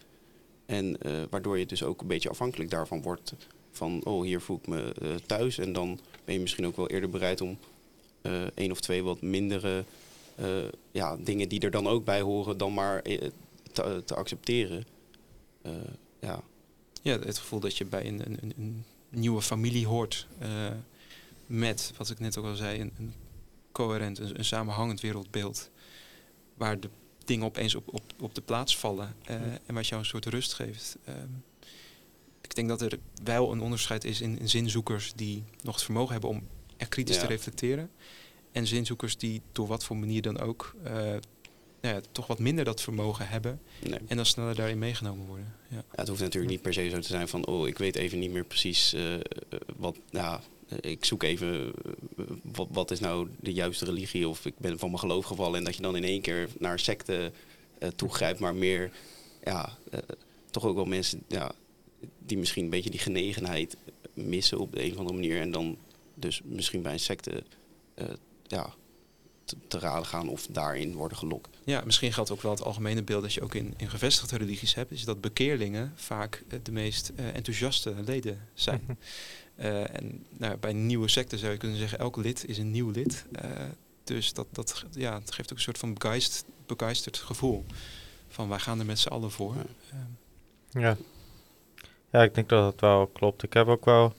[0.65, 3.33] En uh, waardoor je dus ook een beetje afhankelijk daarvan wordt.
[3.71, 4.93] Van, oh, hier voel ik me
[5.25, 5.57] thuis.
[5.57, 7.57] En dan ben je misschien ook wel eerder bereid om
[8.21, 9.83] uh, één of twee wat mindere
[10.91, 13.01] ja, dingen die er dan ook bij horen, dan maar
[13.71, 14.85] te, te accepteren.
[16.19, 16.41] ja.
[17.01, 20.27] ja, het gevoel dat je bij een, een, een nieuwe familie hoort.
[21.47, 23.13] Met, wat ik net ook al zei, een, een
[23.71, 25.69] coherent, een, een samenhangend wereldbeeld.
[26.53, 26.89] Waar de
[27.25, 29.35] dingen opeens op, op, op de plaats vallen uh,
[29.65, 30.97] en wat jou een soort rust geeft.
[31.09, 31.15] Uh,
[32.41, 36.11] ik denk dat er wel een onderscheid is in, in, zinzoekers die nog het vermogen
[36.11, 37.21] hebben om echt kritisch ja.
[37.21, 37.89] te reflecteren.
[38.51, 40.91] En zinzoekers die door wat voor manier dan ook uh,
[41.81, 43.61] nou ja, toch wat minder dat vermogen hebben.
[43.83, 43.99] Nee.
[44.07, 45.53] En dan sneller daarin meegenomen worden.
[45.69, 45.75] Ja.
[45.75, 45.83] ja.
[45.91, 48.31] het hoeft natuurlijk niet per se zo te zijn van, oh, ik weet even niet
[48.31, 48.95] meer precies
[49.77, 50.41] wat, ja,
[50.79, 51.73] ik zoek even
[52.43, 55.63] wat, wat, is nou de juiste religie of ik ben van mijn geloof gevallen en
[55.63, 57.31] dat je dan in één keer naar secte
[57.79, 58.91] uh, toegrijpt, maar meer
[59.43, 59.99] ja, uh,
[60.51, 61.51] toch ook wel mensen ja,
[62.19, 63.77] die misschien een beetje die genegenheid
[64.13, 65.77] missen op de een of andere manier en dan
[66.13, 67.43] dus misschien bij een secte
[67.95, 68.05] uh,
[68.43, 68.73] ja,
[69.43, 71.57] te, te, raden gaan of daarin worden gelokt.
[71.63, 74.75] Ja, misschien geldt ook wel het algemene beeld dat je ook in, in gevestigde religies
[74.75, 78.81] hebt, is dat bekeerlingen vaak de meest enthousiaste leden zijn.
[79.59, 82.71] Uh, en nou, bij een nieuwe secte zou je kunnen zeggen, elk lid is een
[82.71, 83.25] nieuw lid.
[83.43, 83.51] Uh,
[84.03, 87.65] dus dat, dat, ja, het geeft ook een soort van begeist, begeisterd gevoel.
[88.27, 89.55] Van wij gaan er met z'n allen voor.
[89.55, 90.81] Uh.
[90.81, 90.97] Ja.
[92.11, 93.43] ja, ik denk dat dat wel klopt.
[93.43, 94.13] Ik heb ook wel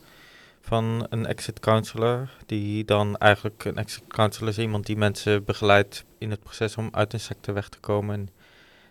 [0.61, 6.05] van een exit counselor, die dan eigenlijk een exit counselor is iemand die mensen begeleidt
[6.19, 8.15] in het proces om uit een secte weg te komen.
[8.15, 8.29] En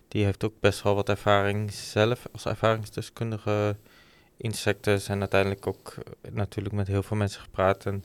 [0.08, 3.76] die heeft ook best wel wat ervaring zelf als ervaringsdeskundige
[4.38, 7.86] insecten en uiteindelijk ook eh, natuurlijk met heel veel mensen gepraat.
[7.86, 8.04] En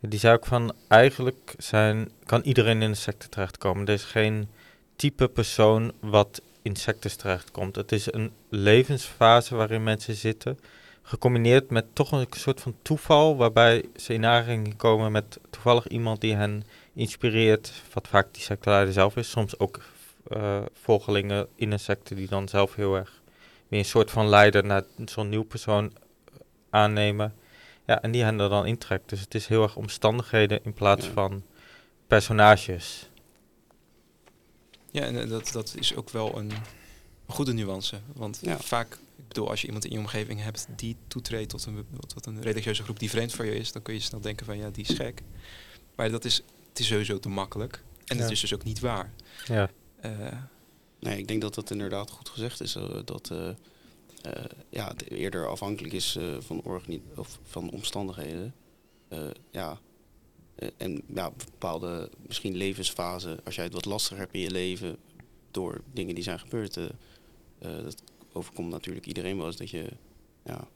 [0.00, 3.86] die zei ook van, eigenlijk zijn, kan iedereen in een secte terechtkomen.
[3.86, 4.48] Er is geen
[4.96, 7.76] type persoon wat in sectes terechtkomt.
[7.76, 10.58] Het is een levensfase waarin mensen zitten,
[11.02, 16.20] gecombineerd met toch een soort van toeval, waarbij ze in aanraking komen met toevallig iemand
[16.20, 19.30] die hen inspireert, wat vaak die secteleider zelf is.
[19.30, 19.80] Soms ook
[20.28, 23.21] uh, volgelingen in een secte die dan zelf heel erg
[23.72, 25.92] weer een soort van leider naar zo'n nieuw persoon
[26.70, 27.34] aannemen.
[27.86, 29.08] Ja, en die hen er dan intrekt.
[29.08, 31.12] Dus het is heel erg omstandigheden in plaats ja.
[31.12, 31.42] van
[32.06, 33.08] personages.
[34.90, 36.52] Ja, en dat, dat is ook wel een
[37.26, 38.00] goede nuance.
[38.14, 38.58] Want ja.
[38.58, 42.26] vaak, ik bedoel, als je iemand in je omgeving hebt die toetreedt tot een, tot
[42.26, 44.70] een religieuze groep die vreemd voor je is, dan kun je snel denken van ja,
[44.70, 45.22] die is gek.
[45.94, 47.82] Maar dat is, het is sowieso te makkelijk.
[48.04, 48.22] En ja.
[48.22, 49.12] het is dus ook niet waar.
[49.44, 49.70] Ja.
[50.04, 50.12] Uh,
[51.02, 52.76] Nee, ik denk dat dat inderdaad goed gezegd is.
[52.76, 53.48] Uh, dat uh,
[54.26, 56.62] uh, ja, het eerder afhankelijk is van,
[57.16, 58.54] of van omstandigheden.
[59.50, 59.78] ja.
[60.76, 64.96] en ja, bepaalde misschien levensfase, als jij het wat lastiger hebt in je leven
[65.50, 66.74] door dingen die zijn gebeurd.
[67.58, 69.88] dat overkomt natuurlijk iedereen wel eens dat je
[70.44, 70.68] ja,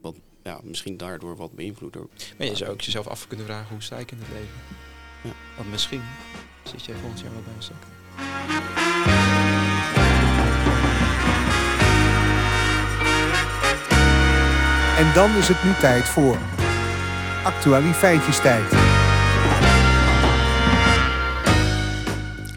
[0.00, 2.08] wat, ja, misschien daardoor wat beïnvloed door.
[2.38, 4.58] Maar je zou ook jezelf af kunnen vragen hoe sta ik in het leven?
[5.22, 5.32] Ja.
[5.56, 6.02] Want misschien
[6.64, 8.83] zit jij volgend jaar wel bij een stuk.
[15.04, 16.38] En dan is het nu tijd voor
[17.42, 18.72] Actualiteitjestijd.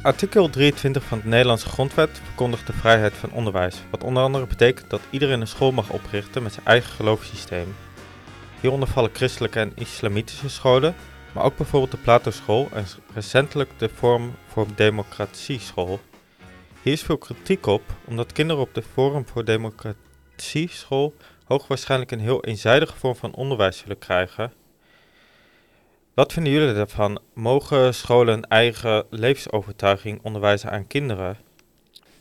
[0.02, 4.90] Artikel 23 van de Nederlandse Grondwet verkondigt de vrijheid van onderwijs, wat onder andere betekent
[4.90, 7.76] dat iedereen een school mag oprichten met zijn eigen geloofssysteem.
[8.62, 10.96] Hieronder vallen christelijke en islamitische scholen,
[11.34, 16.00] maar ook bijvoorbeeld de Plato-school en recentelijk de Forum voor Democratie school.
[16.82, 21.14] Hier is veel kritiek op, omdat kinderen op de Forum voor Democratie school
[21.48, 24.54] hoogwaarschijnlijk een heel eenzijdige vorm van onderwijs zullen krijgen.
[26.14, 27.20] Wat vinden jullie daarvan?
[27.34, 31.38] Mogen scholen een eigen levensovertuiging onderwijzen aan kinderen?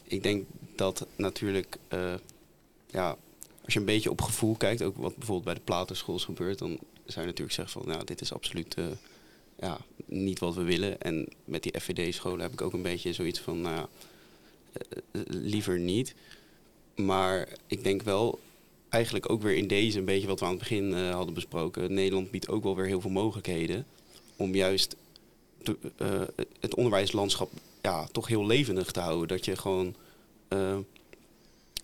[0.05, 2.15] Ik denk dat natuurlijk, eh,
[2.87, 3.17] ja,
[3.65, 6.79] als je een beetje op gevoel kijkt, ook wat bijvoorbeeld bij de Platenschool gebeurt, dan
[7.05, 8.85] zou je natuurlijk zeggen van, nou, dit is absoluut eh,
[9.61, 11.01] ja, niet wat we willen.
[11.01, 13.87] En met die FVD-scholen heb ik ook een beetje zoiets van, nou
[14.73, 16.15] eh, liever niet.
[16.95, 18.39] Maar ik denk wel,
[18.89, 21.95] eigenlijk ook weer in deze, een beetje wat we aan het begin eh, hadden besproken.
[21.95, 23.87] Nederland biedt ook wel weer heel veel mogelijkheden
[24.37, 24.97] om juist
[25.97, 26.21] eh,
[26.61, 27.51] het onderwijslandschap
[27.83, 29.29] ja, toch heel levendig te houden.
[29.29, 29.95] Dat je gewoon
[30.49, 30.77] eh,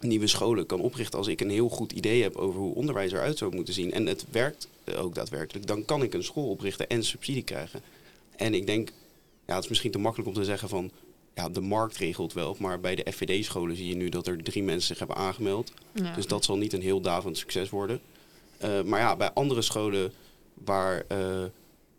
[0.01, 1.19] nieuwe scholen kan oprichten.
[1.19, 4.07] Als ik een heel goed idee heb over hoe onderwijs eruit zou moeten zien en
[4.07, 7.83] het werkt ook daadwerkelijk, dan kan ik een school oprichten en subsidie krijgen.
[8.37, 8.93] En ik denk,
[9.47, 10.91] ja, het is misschien te makkelijk om te zeggen van
[11.35, 12.57] ja, de markt regelt wel.
[12.59, 15.73] Maar bij de FVD-scholen zie je nu dat er drie mensen zich hebben aangemeld.
[15.93, 16.15] Ja.
[16.15, 18.01] Dus dat zal niet een heel davend succes worden.
[18.59, 20.13] Eh, maar ja, bij andere scholen
[20.55, 21.45] waar eh,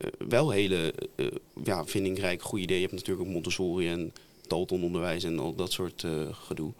[0.03, 1.27] eh, wel hele eh,
[1.63, 2.81] ja, vindingrijk goede ideeën.
[2.81, 4.13] Je hebt natuurlijk ook Montessori en
[4.47, 6.71] Daltononderwijs en al dat soort eh, gedoe.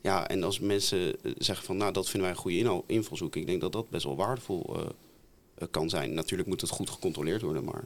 [0.00, 3.36] Ja, en als mensen zeggen van nou, dat vinden wij een goede invalshoek.
[3.36, 4.76] Ik denk dat dat best wel waardevol
[5.70, 6.14] kan zijn.
[6.14, 7.84] Natuurlijk moet het goed gecontroleerd worden, maar...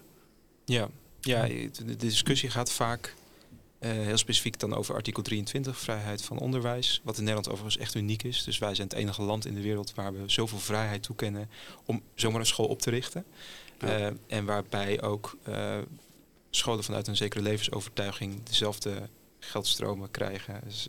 [0.64, 0.88] Ja,
[1.20, 1.46] ja
[1.86, 3.14] de discussie gaat vaak
[3.90, 7.00] heel specifiek dan over artikel 23, vrijheid van onderwijs.
[7.04, 8.44] Wat in Nederland overigens echt uniek is.
[8.44, 11.50] Dus wij zijn het enige land in de wereld waar we zoveel vrijheid toekennen
[11.84, 13.24] om zomaar een school op te richten.
[13.80, 13.88] Ja.
[13.88, 15.78] Eh, en waarbij ook eh,
[16.50, 19.08] scholen vanuit een zekere levensovertuiging dezelfde
[19.38, 20.60] geldstromen krijgen.
[20.64, 20.86] Dus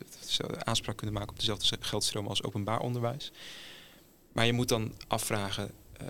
[0.58, 3.32] aanspraak kunnen maken op dezelfde geldstromen als openbaar onderwijs.
[4.32, 6.06] Maar je moet dan afvragen, eh,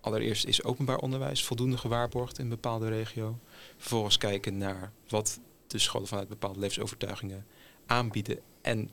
[0.00, 3.38] allereerst is openbaar onderwijs voldoende gewaarborgd in een bepaalde regio.
[3.76, 5.38] Vervolgens kijken naar wat
[5.74, 7.46] de scholen vanuit bepaalde levensovertuigingen
[7.86, 8.38] aanbieden.
[8.62, 8.90] En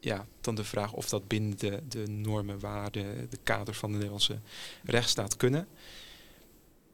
[0.00, 3.94] ja, dan de vraag of dat binnen de, de normen, waarden, de kaders van de
[3.94, 4.38] Nederlandse
[4.84, 5.68] rechtsstaat kunnen.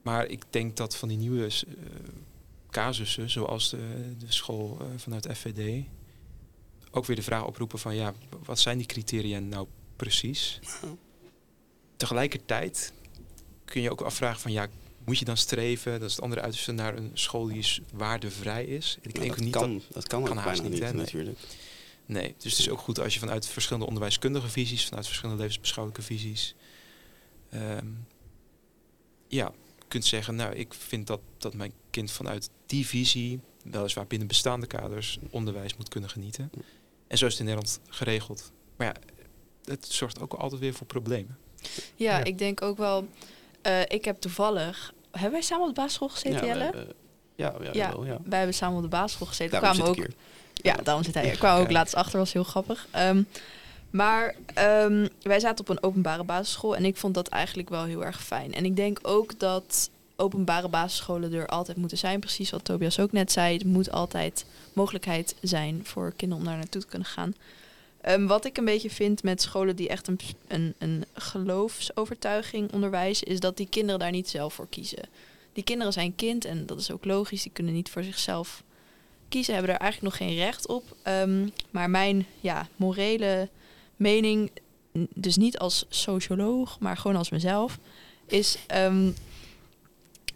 [0.03, 1.53] Maar ik denk dat van die nieuwe eh,
[2.71, 5.85] casussen, zoals de, de school eh, vanuit FVD,
[6.91, 8.15] ook weer de vraag oproepen van ja,
[8.45, 10.61] wat zijn die criteria nou precies?
[11.97, 12.93] Tegelijkertijd
[13.65, 14.67] kun je ook afvragen van ja,
[15.07, 18.65] moet je dan streven, dat is het andere uiterste, naar een school die is waardevrij
[18.65, 18.99] is?
[19.01, 20.95] Ik denk dat, niet kan, dat, dat kan, kan ook haast bijna niet, niet, hè,
[20.95, 21.05] nee.
[21.05, 21.39] natuurlijk.
[22.07, 26.05] Nee, dus het is ook goed als je vanuit verschillende onderwijskundige visies, vanuit verschillende levensbeschouwelijke
[26.07, 26.55] visies,
[27.51, 27.87] ehm,
[29.29, 29.53] ja,
[29.89, 34.67] kunt zeggen, nou, ik vind dat, dat mijn kind vanuit die visie, weliswaar binnen bestaande
[34.67, 36.51] kaders, onderwijs moet kunnen genieten.
[37.07, 38.53] En zo is het in Nederland geregeld.
[38.77, 38.95] Maar ja,
[39.73, 41.39] het zorgt ook altijd weer voor problemen.
[41.97, 42.25] Ja, Ja.
[42.25, 43.09] ik denk ook wel.
[43.63, 44.95] eh, ik heb toevallig.
[45.19, 46.63] Hebben wij samen op de basisschool gezeten, Jelle?
[46.65, 46.93] hebben-
[47.35, 47.89] ja, ja, Ja.
[47.91, 48.19] wel, ja.
[48.25, 49.61] Wij hebben samen op de basisschool gezeten.
[49.61, 50.09] Daarom kwamen ook.
[50.53, 51.33] Ja, daarom zit hij hier.
[51.33, 52.87] Ik kwam ook laatst achter, was heel grappig.
[52.91, 53.23] Ehm,
[53.91, 58.05] maar ehm, wij zaten op een openbare basisschool en ik vond dat eigenlijk wel heel
[58.05, 58.55] erg fijn.
[58.55, 62.21] En ik denk ook dat openbare basisscholen er altijd moeten zijn.
[62.21, 63.59] Precies wat Tobias ook net zei.
[63.59, 67.35] Er moet altijd mogelijkheid zijn voor kinderen om daar naartoe te kunnen gaan.
[68.07, 73.27] Ehm, wat ik een beetje vind met scholen die echt een, een, een geloofsovertuiging onderwijzen,
[73.27, 75.09] is dat die kinderen daar niet zelf voor kiezen.
[75.53, 77.43] Die kinderen zijn kind en dat is ook logisch.
[77.43, 78.63] Die kunnen niet voor zichzelf
[79.29, 80.97] kiezen, hebben daar eigenlijk nog geen recht op.
[81.03, 83.49] Ehm, maar mijn ja, morele
[83.97, 84.51] mening,
[85.15, 87.79] dus niet als socioloog, maar gewoon als mezelf,
[88.27, 89.11] is ehm,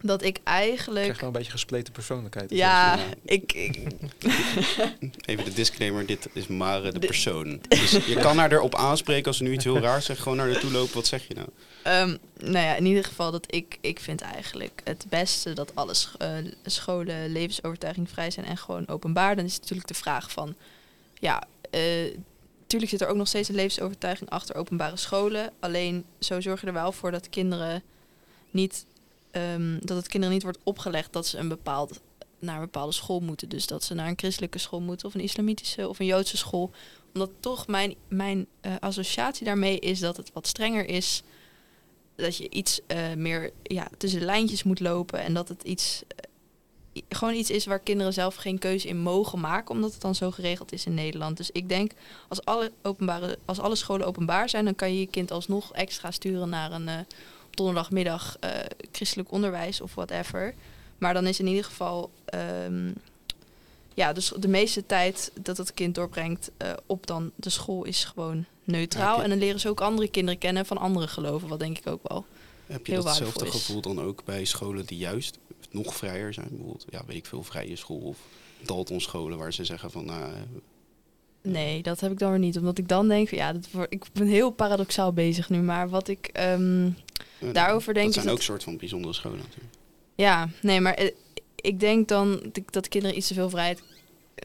[0.02, 1.02] dat ik Ik eigenlijk.
[1.04, 2.50] krijg wel een beetje gespleten persoonlijkheid.
[2.50, 3.04] Ja, Ja.
[3.24, 3.78] ik, ik,
[5.30, 7.60] Even de disclaimer, dit is Mare de De- persoon.
[7.68, 10.20] Dus je kan haar erop aanspreken als ze nu iets heel raars zegt.
[10.20, 11.48] Gewoon naar haar toe lopen, wat zeg je nou?
[11.82, 12.16] Ehm,
[12.52, 16.14] nou ja, in ieder geval dat ik, ik vind eigenlijk het beste dat alle sch-
[16.18, 16.28] eh,
[16.64, 19.36] scholen levensovertuigingvrij zijn en gewoon openbaar.
[19.36, 20.54] Dan is het natuurlijk de vraag van,
[21.18, 21.80] ja, eh
[22.60, 25.52] natuurlijk zit er ook nog steeds een levensovertuiging achter openbare scholen.
[25.60, 27.82] Alleen zo zorg je er wel voor dat kinderen
[28.50, 28.84] niet,
[29.30, 32.00] ehm, dat het kinderen niet wordt opgelegd dat ze een bepaald
[32.40, 33.48] naar een bepaalde school moeten.
[33.48, 36.70] Dus dat ze naar een christelijke school moeten of een islamitische of een joodse school.
[37.14, 41.22] Omdat toch mijn, mijn eh, associatie daarmee is dat het wat strenger is
[42.16, 47.02] dat je iets eh, meer ja, tussen lijntjes moet lopen en dat het iets eh,
[47.08, 50.30] gewoon iets is waar kinderen zelf geen keuze in mogen maken, omdat het dan zo
[50.30, 51.36] geregeld is in Nederland.
[51.36, 51.92] Dus ik denk
[52.28, 56.10] als alle openbare, als alle scholen openbaar zijn, dan kan je je kind alsnog extra
[56.10, 57.06] sturen naar een
[57.50, 58.50] op donderdagmiddag eh,
[58.92, 60.54] christelijk onderwijs of whatever.
[60.98, 62.90] Maar dan is in ieder geval ehm,
[63.94, 68.04] ja, dus de meeste tijd dat het kind doorbrengt eh, op dan de school is
[68.04, 69.22] gewoon neutraal.
[69.22, 72.08] En dan leren ze ook andere kinderen kennen van andere geloven, wat denk ik ook
[72.08, 72.24] wel.
[72.66, 75.38] Heb je datzelfde gevoel dan ook bij scholen die juist
[75.70, 76.48] nog vrijer zijn?
[76.48, 78.18] Bijvoorbeeld, ja, weet ik veel, vrije school of
[78.60, 80.40] Dalton scholen waar ze zeggen van, nou, eh,
[81.42, 82.58] Nee, dat heb ik dan weer niet.
[82.58, 85.58] Omdat ik dan denk, van, ja, dat wordt, ik ben heel paradoxaal bezig nu.
[85.58, 86.86] Maar wat ik ehm,
[87.38, 89.74] eh, daarover denk dat is zijn ook dat- soort van bijzondere scholen natuurlijk.
[90.14, 91.10] Ja, nee, maar eh,
[91.56, 93.82] ik denk dan dat- dat kinderen iets te veel vrijheid...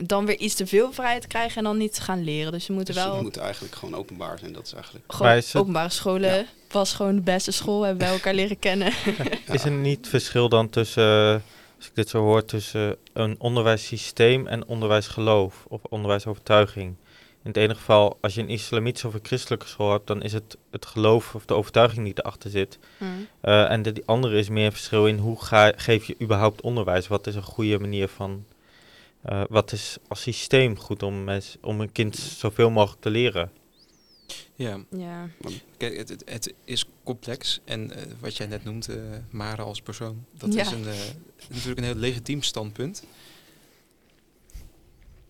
[0.04, 2.52] Dan weer iets te veel vrijheid krijgen en dan niet gaan leren.
[2.52, 3.14] Dus ze moeten Dus wel...
[3.14, 4.54] die moeten eigenlijk gewoon openbaar zijn.
[4.54, 5.06] Dat is eigenlijk...
[5.08, 6.46] Gewoon Maar is het- openbare scholen Ja.
[6.72, 7.82] was gewoon de beste school.
[7.82, 8.94] Hebben wij elkaar leren kennen.
[9.52, 11.04] Is er niet verschil dan tussen,
[11.36, 11.42] eh,
[11.78, 16.96] als ik dit zo hoor, tussen een onderwijssysteem en onderwijsgeloof of onderwijsovertuiging?
[17.44, 20.34] In het ene geval, als je een islamitische of een christelijke school hebt, dan is
[20.34, 22.80] het het geloof of de overtuiging die erachter zit.
[23.42, 27.08] Eh, en de, die andere is meer verschil in hoe ga, geef je überhaupt onderwijs?
[27.08, 28.46] Wat is een goede manier van,
[29.22, 33.52] eh, wat is als systeem goed om, mens, om een kind zoveel mogelijk te leren?
[34.56, 35.30] Ja, Ja.
[35.78, 37.60] kijk, het, het, het is complex.
[37.66, 38.96] En eh, wat jij net noemt, eh
[39.30, 40.62] Mara als persoon, dat Ja.
[40.62, 41.00] is een, eh,
[41.50, 43.04] natuurlijk een heel legitiem standpunt.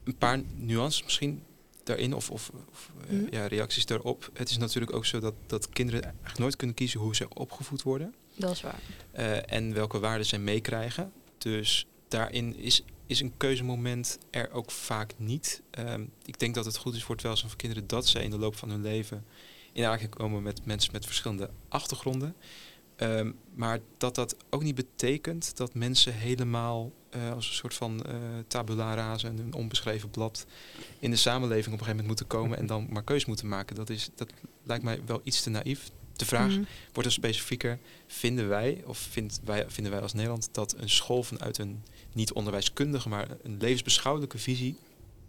[0.03, 1.43] Een paar nuances misschien
[1.84, 3.28] daarin, of, of, of, eh, Mhm.
[3.36, 4.30] ja, reacties daarop.
[4.34, 7.82] Het is natuurlijk ook zo dat, dat kinderen eigenlijk nooit kunnen kiezen hoe ze opgevoed
[7.82, 8.13] worden.
[8.36, 8.80] Dat is waar.
[9.11, 11.11] eh, en welke waarden zij meekrijgen.
[11.38, 15.62] Dus daarin is, is een keuzemoment er ook vaak niet.
[15.72, 18.30] Ehm, ik denk dat het goed is voor het welzijn van kinderen dat ze in
[18.30, 19.26] de loop van hun leven
[19.74, 22.36] in aanraking komen met mensen met verschillende achtergronden.
[22.95, 28.03] Ehm, maar dat dat ook niet betekent dat mensen helemaal eh, als een soort van
[28.06, 28.14] eh
[28.47, 30.45] tabula rasa, een onbeschreven blad,
[30.99, 33.76] in de samenleving op een gegeven moment moeten komen en dan maar keus moeten maken.
[33.76, 34.30] Dat, is, dat
[34.64, 35.89] lijkt mij wel iets te naïef.
[36.16, 36.64] De vraag Mhm.
[36.93, 37.80] wordt er specifieker.
[38.08, 41.84] Vinden wij, of vindt wij, vinden wij als Nederland, dat een school vanuit een
[42.16, 44.78] niet onderwijskundige, maar een levensbeschouwelijke visie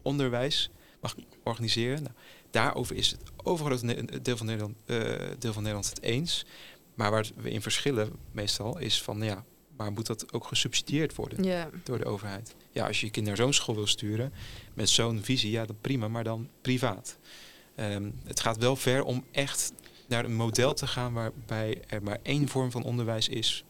[0.03, 0.71] onderwijs
[1.01, 2.03] mag organiseren?
[2.03, 2.15] Nou,
[2.51, 4.97] daarover is het overgrote deel van, Nederland, eh,
[5.39, 6.45] deel van Nederland het eens.
[6.95, 9.45] Maar waar we in verschillen meestal is van, ja,
[9.77, 11.43] maar moet dat ook gesubsidieerd worden?
[11.85, 12.55] Door de overheid.
[12.73, 14.33] Ja, als je je kind naar zo'n school wil sturen
[14.75, 17.19] met zo'n visie, ja, dan prima, maar dan privaat.
[17.75, 19.73] Ehm, het gaat wel ver om echt
[20.09, 23.65] naar een model te gaan waarbij er maar één vorm van onderwijs is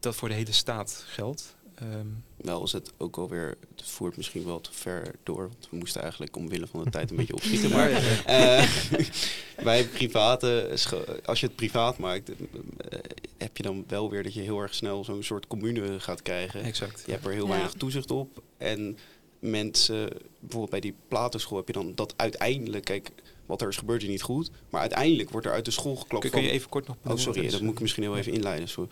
[0.00, 1.56] dat voor de hele staat geldt.
[1.80, 2.06] Ehm,
[2.36, 5.42] Wel is het ook alweer, het voert misschien wel te ver door.
[5.42, 7.70] Want we moesten eigenlijk omwille van de tijd een beetje opschieten.
[7.70, 7.90] Maar
[8.26, 8.68] eh,
[9.64, 10.76] bij private,
[11.24, 12.98] als je het privaat maakt, eh,
[13.38, 16.62] heb je dan wel weer dat je heel erg snel zo'n soort commune gaat krijgen.
[16.62, 17.02] exact.
[17.06, 17.50] Je hebt er heel Ja.
[17.50, 18.42] weinig toezicht op.
[18.56, 18.98] En
[19.38, 20.08] mensen,
[20.40, 23.10] bijvoorbeeld bij die platenschool heb je dan dat uiteindelijk, kijk,
[23.48, 24.50] wat er is gebeurd is niet goed.
[24.70, 26.40] Maar uiteindelijk wordt er uit de school geklopt Kun, van...
[26.40, 28.68] kun je even kort nog Oh, sorry, dat moet ik misschien heel even inleiden.
[28.68, 28.90] Sorry.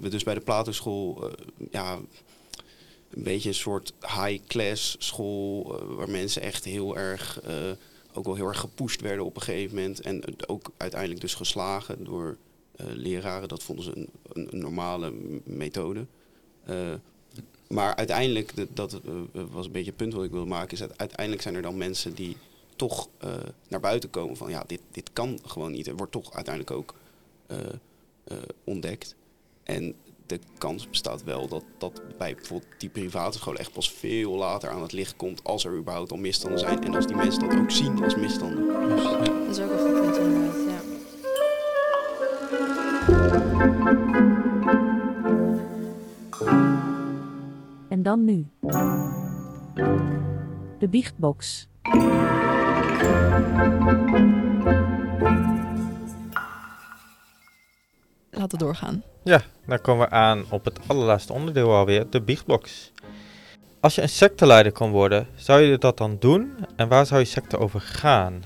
[0.00, 1.32] We dus bij de platenschool, eh,
[1.70, 1.94] ja,
[3.10, 7.40] een beetje een soort high-class school, eh, waar mensen echt heel erg,
[8.12, 10.00] ook wel heel erg gepusht werden op een gegeven moment.
[10.00, 12.36] En ook uiteindelijk dus geslagen door
[12.76, 13.48] leraren.
[13.48, 15.12] Dat vonden ze een, een, een normale
[15.44, 16.06] methode.
[17.68, 19.00] Maar uiteindelijk, de- dat
[19.50, 21.76] was een beetje het punt wat ik wilde maken, is dat uiteindelijk zijn er dan
[21.76, 22.36] mensen die
[22.78, 23.30] toch eh,
[23.68, 25.86] naar buiten komen van ja, dit, dit kan gewoon niet.
[25.86, 26.94] Er wordt toch uiteindelijk ook
[27.46, 27.58] eh,
[28.24, 29.14] eh, ontdekt.
[29.62, 29.94] En
[30.26, 34.70] de kans bestaat wel dat dat bij bijvoorbeeld die private scholen echt pas veel later
[34.70, 36.84] aan het licht komt als er überhaupt al misstanden zijn.
[36.84, 38.88] En als die mensen dat ook zien als misstanden.
[38.88, 39.18] Dus, ja.
[39.18, 40.80] Dat is ook een goed punt inderdaad, ja.
[47.88, 48.46] En dan nu.
[50.78, 51.68] De biechtbox.
[58.30, 59.02] Laten we doorgaan.
[59.24, 62.92] Ja, dan komen we aan op het allerlaatste onderdeel alweer, de biechtbox.
[63.80, 66.52] Als je een secteleider kon worden, zou je dat dan doen?
[66.76, 68.42] En waar zou je secte over gaan?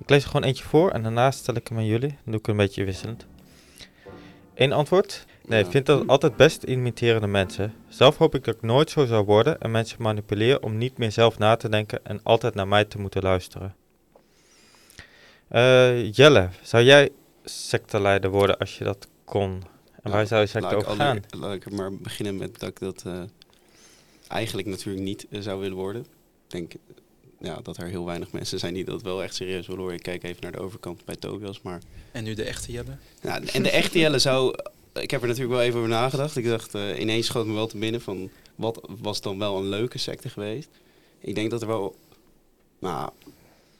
[0.00, 2.08] Ik lees er gewoon eentje voor en daarna stel ik hem aan jullie.
[2.08, 3.26] Dan doe ik een beetje wisselend.
[4.54, 5.26] Eén antwoord.
[5.46, 7.74] Nee, ik vind dat altijd best imiterende mensen.
[7.88, 11.12] Zelf hoop ik dat ik nooit zo zou worden en mensen manipuleer om niet meer
[11.12, 13.74] zelf na te denken en altijd naar mij te moeten luisteren.
[15.50, 17.10] Eh, Jelle, zou jij
[17.44, 19.50] secteleider worden als je dat kon?
[19.50, 19.62] En
[20.02, 21.22] Nou, waar zou je secte laat ik over gaan?
[21.30, 23.22] Laat ik maar beginnen met dat ik dat eh,
[24.28, 26.02] eigenlijk natuurlijk niet eh, zou willen worden.
[26.02, 26.08] Ik
[26.46, 26.72] denk
[27.40, 29.96] ja, dat er heel weinig mensen zijn die dat wel echt serieus willen horen.
[29.96, 31.80] Ik kijk even naar de overkant bij Tobias, maar...
[32.12, 32.96] En nu de echte Jelle?
[33.22, 34.54] Nou, en de echte Jelle zou...
[34.92, 36.36] Ik heb er natuurlijk wel even over nagedacht.
[36.36, 38.30] Ik dacht, eh, ineens schoot me wel te binnen van...
[38.54, 40.68] Wat was dan wel een leuke secte geweest?
[41.18, 41.96] Ik denk dat er wel...
[42.78, 43.10] Nou,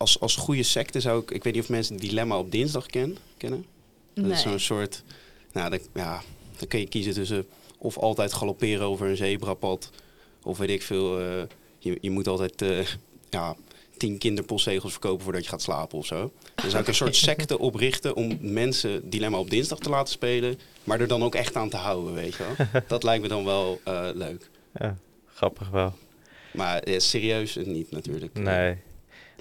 [0.01, 1.31] als, als goede secte zou ik...
[1.31, 3.67] Ik weet niet of mensen het Dilemma op dinsdag ken, kennen.
[4.15, 5.03] Dat is zo'n soort...
[5.53, 6.23] Nou, dat, ja,
[6.59, 7.47] dan kun je kiezen tussen...
[7.79, 9.91] Of altijd galopperen over een zebrapad...
[10.43, 11.43] Of weet ik veel, eh,
[11.79, 12.87] je, je moet altijd eh,
[13.31, 13.57] ja,
[13.97, 16.33] tien kinderpostzegels verkopen voordat je gaat slapen of zo.
[16.55, 20.59] Dan zou ik een soort secte oprichten om mensen Dilemma op dinsdag te laten spelen,
[20.85, 22.67] maar er dan ook echt aan te houden, weet je wel.
[22.89, 24.51] Dat lijkt me dan wel eh, leuk.
[24.75, 24.97] Ja,
[25.35, 25.93] grappig wel.
[26.53, 28.39] Maar eh, serieus niet natuurlijk.
[28.39, 28.77] Nee.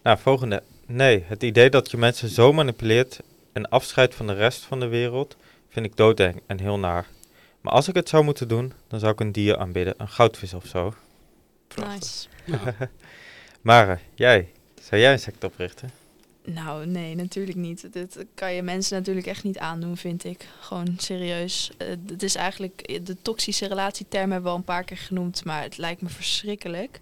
[0.10, 0.64] Nou, volgende.
[0.86, 3.20] Nee, het idee dat je mensen zo manipuleert
[3.54, 5.36] en afscheidt van de rest van de wereld,
[5.70, 7.08] vind ik doodeng en heel naar.
[7.62, 10.54] Maar als ik het zou moeten doen, dan zou ik een dier aanbidden, een goudvis
[10.54, 10.94] of zo.
[11.68, 12.28] Prachtig.
[12.46, 12.62] Nice.
[12.66, 12.90] Ja.
[13.62, 14.52] Maar jij,
[14.82, 15.92] zou jij een secte oprichten?
[16.46, 17.94] Nou, nee, natuurlijk niet.
[17.94, 20.48] Dit kan je mensen natuurlijk echt niet aandoen, vind ik.
[20.60, 21.72] Gewoon serieus.
[21.78, 25.62] Eh, Het is eigenlijk, de toxische relatieterm hebben we al een paar keer genoemd, maar
[25.64, 27.00] het lijkt me verschrikkelijk.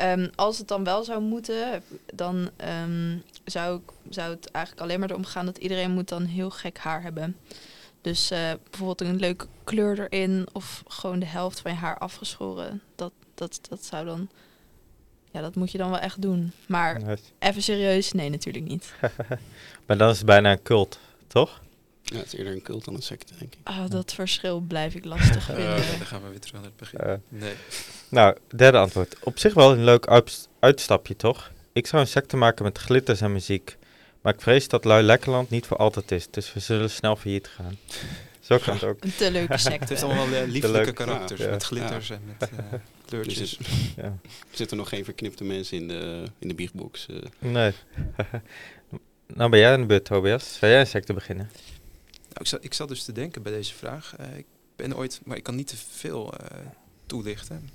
[0.00, 1.82] Ehm, als het dan wel zou moeten,
[2.14, 6.24] dan ehm, zou, ik, zou het eigenlijk alleen maar erom gaan dat iedereen moet dan
[6.24, 7.36] heel gek haar hebben.
[8.00, 12.82] Dus eh, bijvoorbeeld een leuke kleur erin of gewoon de helft van je haar afgeschoren.
[12.94, 14.28] Dat, dat, dat zou dan,
[15.30, 16.52] ja, dat moet je dan wel echt doen.
[16.66, 18.92] Maar even serieus, nee, natuurlijk niet.
[19.86, 21.60] Maar dan is het bijna een cult, toch?
[22.02, 23.60] Ja, het is eerder een cult dan een secte, denk ik.
[23.62, 25.98] Ah, dat verschil blijf ik lastig vinden.
[25.98, 26.98] dan gaan we weer terug naar het begin.
[26.98, 27.54] Eh, nee.
[28.10, 29.16] Nou, derde antwoord.
[29.22, 31.50] Op zich wel een leuk uit- uitstapje, toch?
[31.72, 33.76] Ik zou een secte maken met glitters en muziek.
[34.20, 37.46] Maar ik vrees dat Lui Lekkerland niet voor altijd is, dus we zullen snel failliet
[37.48, 37.78] gaan.
[38.40, 39.04] Zo kan het ook.
[39.04, 39.86] Een te leuke Het secte.
[39.88, 41.40] heeft allemaal wel eh, lieflijke karakters.
[41.40, 41.50] Ja.
[41.50, 42.58] Met glitters en met eh,
[43.08, 43.56] kleurtjes.
[43.56, 44.02] Dus Ja.
[44.02, 44.12] Er
[44.50, 47.06] zitten nog geen verknipte mensen in de, in de biechtbox.
[47.08, 47.16] eh.
[47.38, 47.72] Nee.
[49.26, 50.56] nou ben jij aan de beurt, Tobias.
[50.58, 51.50] Zou jij een secte beginnen?
[52.12, 54.14] Nou, ik, zat, ik zat dus te denken bij deze vraag.
[54.18, 54.46] Eh, ik
[54.76, 56.56] ben ooit, maar ik kan niet te veel eh,
[57.06, 57.70] toelichten.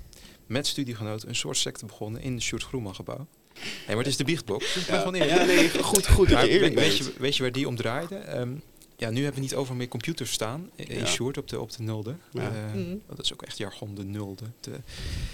[0.48, 3.28] Met studiegenoten een soort secte begonnen in het Sjoerd Groeman gebouw.
[3.56, 4.60] Nee, maar het is de biechtblok.
[4.60, 5.40] Dus ik ben Ja, gewoon eerlijk.
[5.40, 7.76] ja, nee, goed, goed dat Maar je eerlijk weet, je, weet je waar die om
[7.76, 8.16] draaide?
[8.16, 8.50] Ehm,
[8.98, 11.06] ja, nu hebben we niet overal meer computers staan in in Ja.
[11.06, 12.16] Sjoerd op de, op de nulde.
[12.32, 12.42] Ja.
[12.42, 13.02] Eh, Mm.
[13.08, 14.44] Dat is ook echt jargon, de nulde.
[14.60, 14.72] De,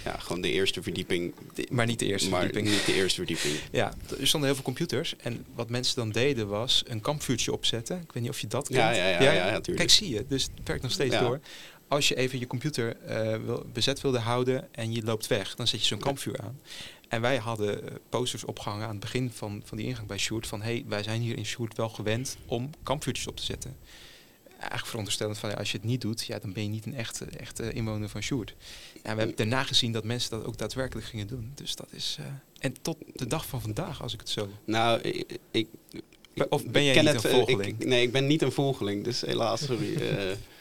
[0.04, 1.34] Ja, gewoon de eerste verdieping.
[1.54, 2.74] de- maar niet de eerste maar verdieping.
[2.74, 3.54] niet de eerste verdieping.
[3.72, 5.16] Ja, er stonden heel veel computers.
[5.16, 7.96] En wat mensen dan deden was een kampvuurtje opzetten.
[8.00, 8.78] Ik weet niet of je dat kent.
[8.78, 9.60] Ja, ja, ja, ja, ja.
[9.74, 10.24] Kijk, zie je.
[10.28, 11.20] Dus het werkt nog steeds Ja.
[11.20, 11.40] door.
[11.92, 15.66] Als je even je computer eh, wil, bezet wilde houden en je loopt weg, dan
[15.66, 16.60] zet je zo'n kampvuur aan.
[17.08, 20.46] En wij hadden eh, posters opgehangen aan het begin van, van die ingang bij Sjoerd.
[20.46, 23.76] Van, hey, wij zijn hier in Sjoerd wel gewend om kampvuurtjes op te zetten.
[24.58, 26.94] Eigenlijk veronderstellend van, ja, als je het niet doet, ja, dan ben je niet een
[26.94, 28.54] echte, echte inwoner van Sjoerd.
[29.02, 31.52] En we hebben daarna gezien dat mensen dat ook daadwerkelijk gingen doen.
[31.54, 32.16] Dus dat is...
[32.18, 32.26] eh,
[32.58, 34.48] en tot de dag van vandaag, als ik het zo...
[34.64, 35.38] Nou, ik...
[35.50, 35.68] ik
[36.48, 37.80] Of ben jij niet het, een volgeling?
[37.80, 39.96] Ik, nee, ik ben niet een volgeling, dus helaas, sorry.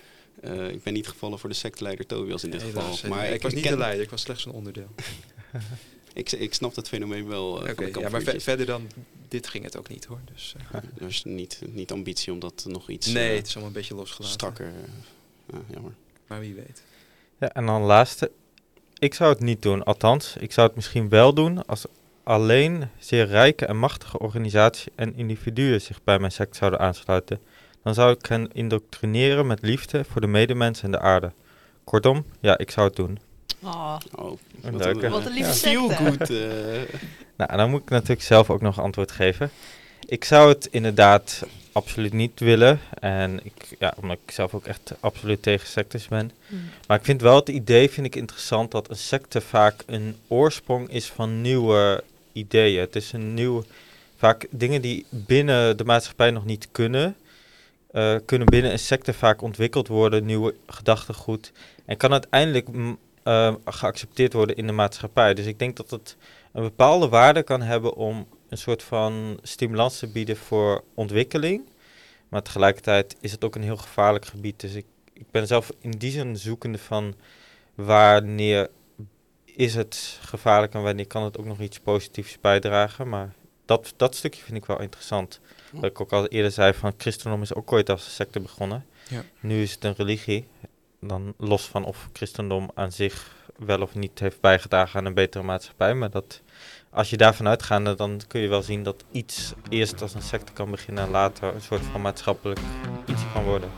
[0.41, 2.97] Eh, ik ben niet gevallen voor de secteleider Tobias in dit geval.
[3.09, 4.87] Maar ik, was niet ken- de leider, ik was slechts een onderdeel.
[6.13, 7.55] Ik, ik snap het fenomeen wel.
[7.65, 8.87] eh, Oké, van de ja, maar ver- verder dan
[9.27, 10.19] dit ging het ook niet hoor.
[10.33, 13.67] Dus, eh, Er is niet, niet ambitie om dat nog iets nee, het is allemaal
[13.67, 14.33] een beetje losgelaten.
[14.33, 14.71] strakker.
[15.53, 15.91] ja, jammer.
[16.27, 16.83] Maar wie weet.
[17.39, 18.31] Ja, en dan laatste.
[18.97, 19.83] Ik zou het niet doen.
[19.83, 21.85] Althans, ik zou het misschien wel doen als
[22.23, 27.39] alleen zeer rijke en machtige organisaties en individuen zich bij mijn sect zouden aansluiten.
[27.83, 31.31] Dan zou ik hen indoctrineren met liefde voor de medemens en de aarde.
[31.83, 33.19] Kortom, ja, ik zou het doen.
[33.63, 35.69] Oh, Oh, Een wat een lieve ja, secte.
[35.69, 36.29] Feel good.
[36.29, 36.99] eh,
[37.37, 39.51] Nou, dan moet ik natuurlijk zelf ook nog antwoord geven.
[40.05, 42.79] Ik zou het inderdaad absoluut niet willen.
[42.99, 46.31] En ik, ja, omdat ik zelf ook echt absoluut tegen sectes ben.
[46.47, 46.69] Mm.
[46.87, 50.89] Maar ik vind wel het idee vind ik interessant dat een secte vaak een oorsprong
[50.89, 52.79] is van nieuwe ideeën.
[52.79, 53.63] Het is een nieuw,
[54.17, 57.15] vaak dingen die binnen de maatschappij nog niet kunnen,
[57.91, 61.51] eh, kunnen binnen een secte vaak ontwikkeld worden, nieuwe gedachtegoed.
[61.85, 65.33] En kan uiteindelijk mm, eh, geaccepteerd worden in de maatschappij.
[65.33, 66.17] Dus ik denk dat het
[66.53, 71.69] een bepaalde waarde kan hebben om een soort van stimulans te bieden voor ontwikkeling.
[72.29, 74.59] Maar tegelijkertijd is het ook een heel gevaarlijk gebied.
[74.59, 77.15] Dus ik, ik ben zelf in die zin zoekende van
[77.75, 78.69] wanneer
[79.45, 83.09] is het gevaarlijk en wanneer kan het ook nog iets positiefs bijdragen.
[83.09, 83.33] Maar
[83.65, 85.39] dat, dat stukje vind ik wel interessant.
[85.71, 88.85] Wat ik ook al eerder zei, van christendom is ook ooit als een secte begonnen.
[89.09, 89.23] Ja.
[89.39, 90.47] Nu is het een religie.
[90.99, 95.43] Dan los van of christendom aan zich wel of niet heeft bijgedragen aan een betere
[95.43, 95.93] maatschappij.
[95.93, 96.41] Maar dat,
[96.89, 100.51] als je daarvan uitgaat, dan kun je wel zien dat iets eerst als een secte
[100.51, 102.59] kan beginnen en later een soort van maatschappelijk
[103.05, 103.69] iets kan worden.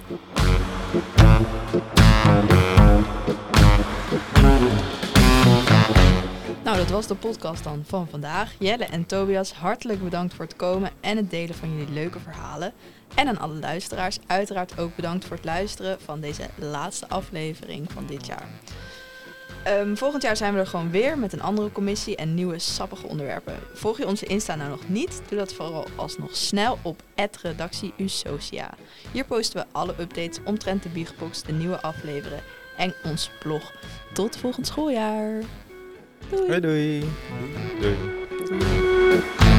[6.63, 8.53] Nou, dat was de podcast dan van vandaag.
[8.59, 12.73] Jelle en Tobias, hartelijk bedankt voor het komen en het delen van jullie leuke verhalen.
[13.15, 18.05] En aan alle luisteraars, uiteraard ook bedankt voor het luisteren van deze laatste aflevering van
[18.05, 18.47] dit jaar.
[19.63, 23.07] Ehm, volgend jaar zijn we er gewoon weer met een andere commissie en nieuwe sappige
[23.07, 23.59] onderwerpen.
[23.73, 25.21] Volg je onze Insta nou nog niet?
[25.29, 27.01] Doe dat vooral alsnog snel op
[27.41, 28.69] redactie Usocia.
[29.11, 32.43] Hier posten we alle updates omtrent de Biegbox, de nieuwe afleveringen
[32.77, 33.73] en ons blog.
[34.13, 35.43] Tot volgend schooljaar!
[36.29, 36.49] Doei.
[36.49, 37.03] Hey, doei.
[37.79, 37.97] doei.
[38.49, 39.52] doei.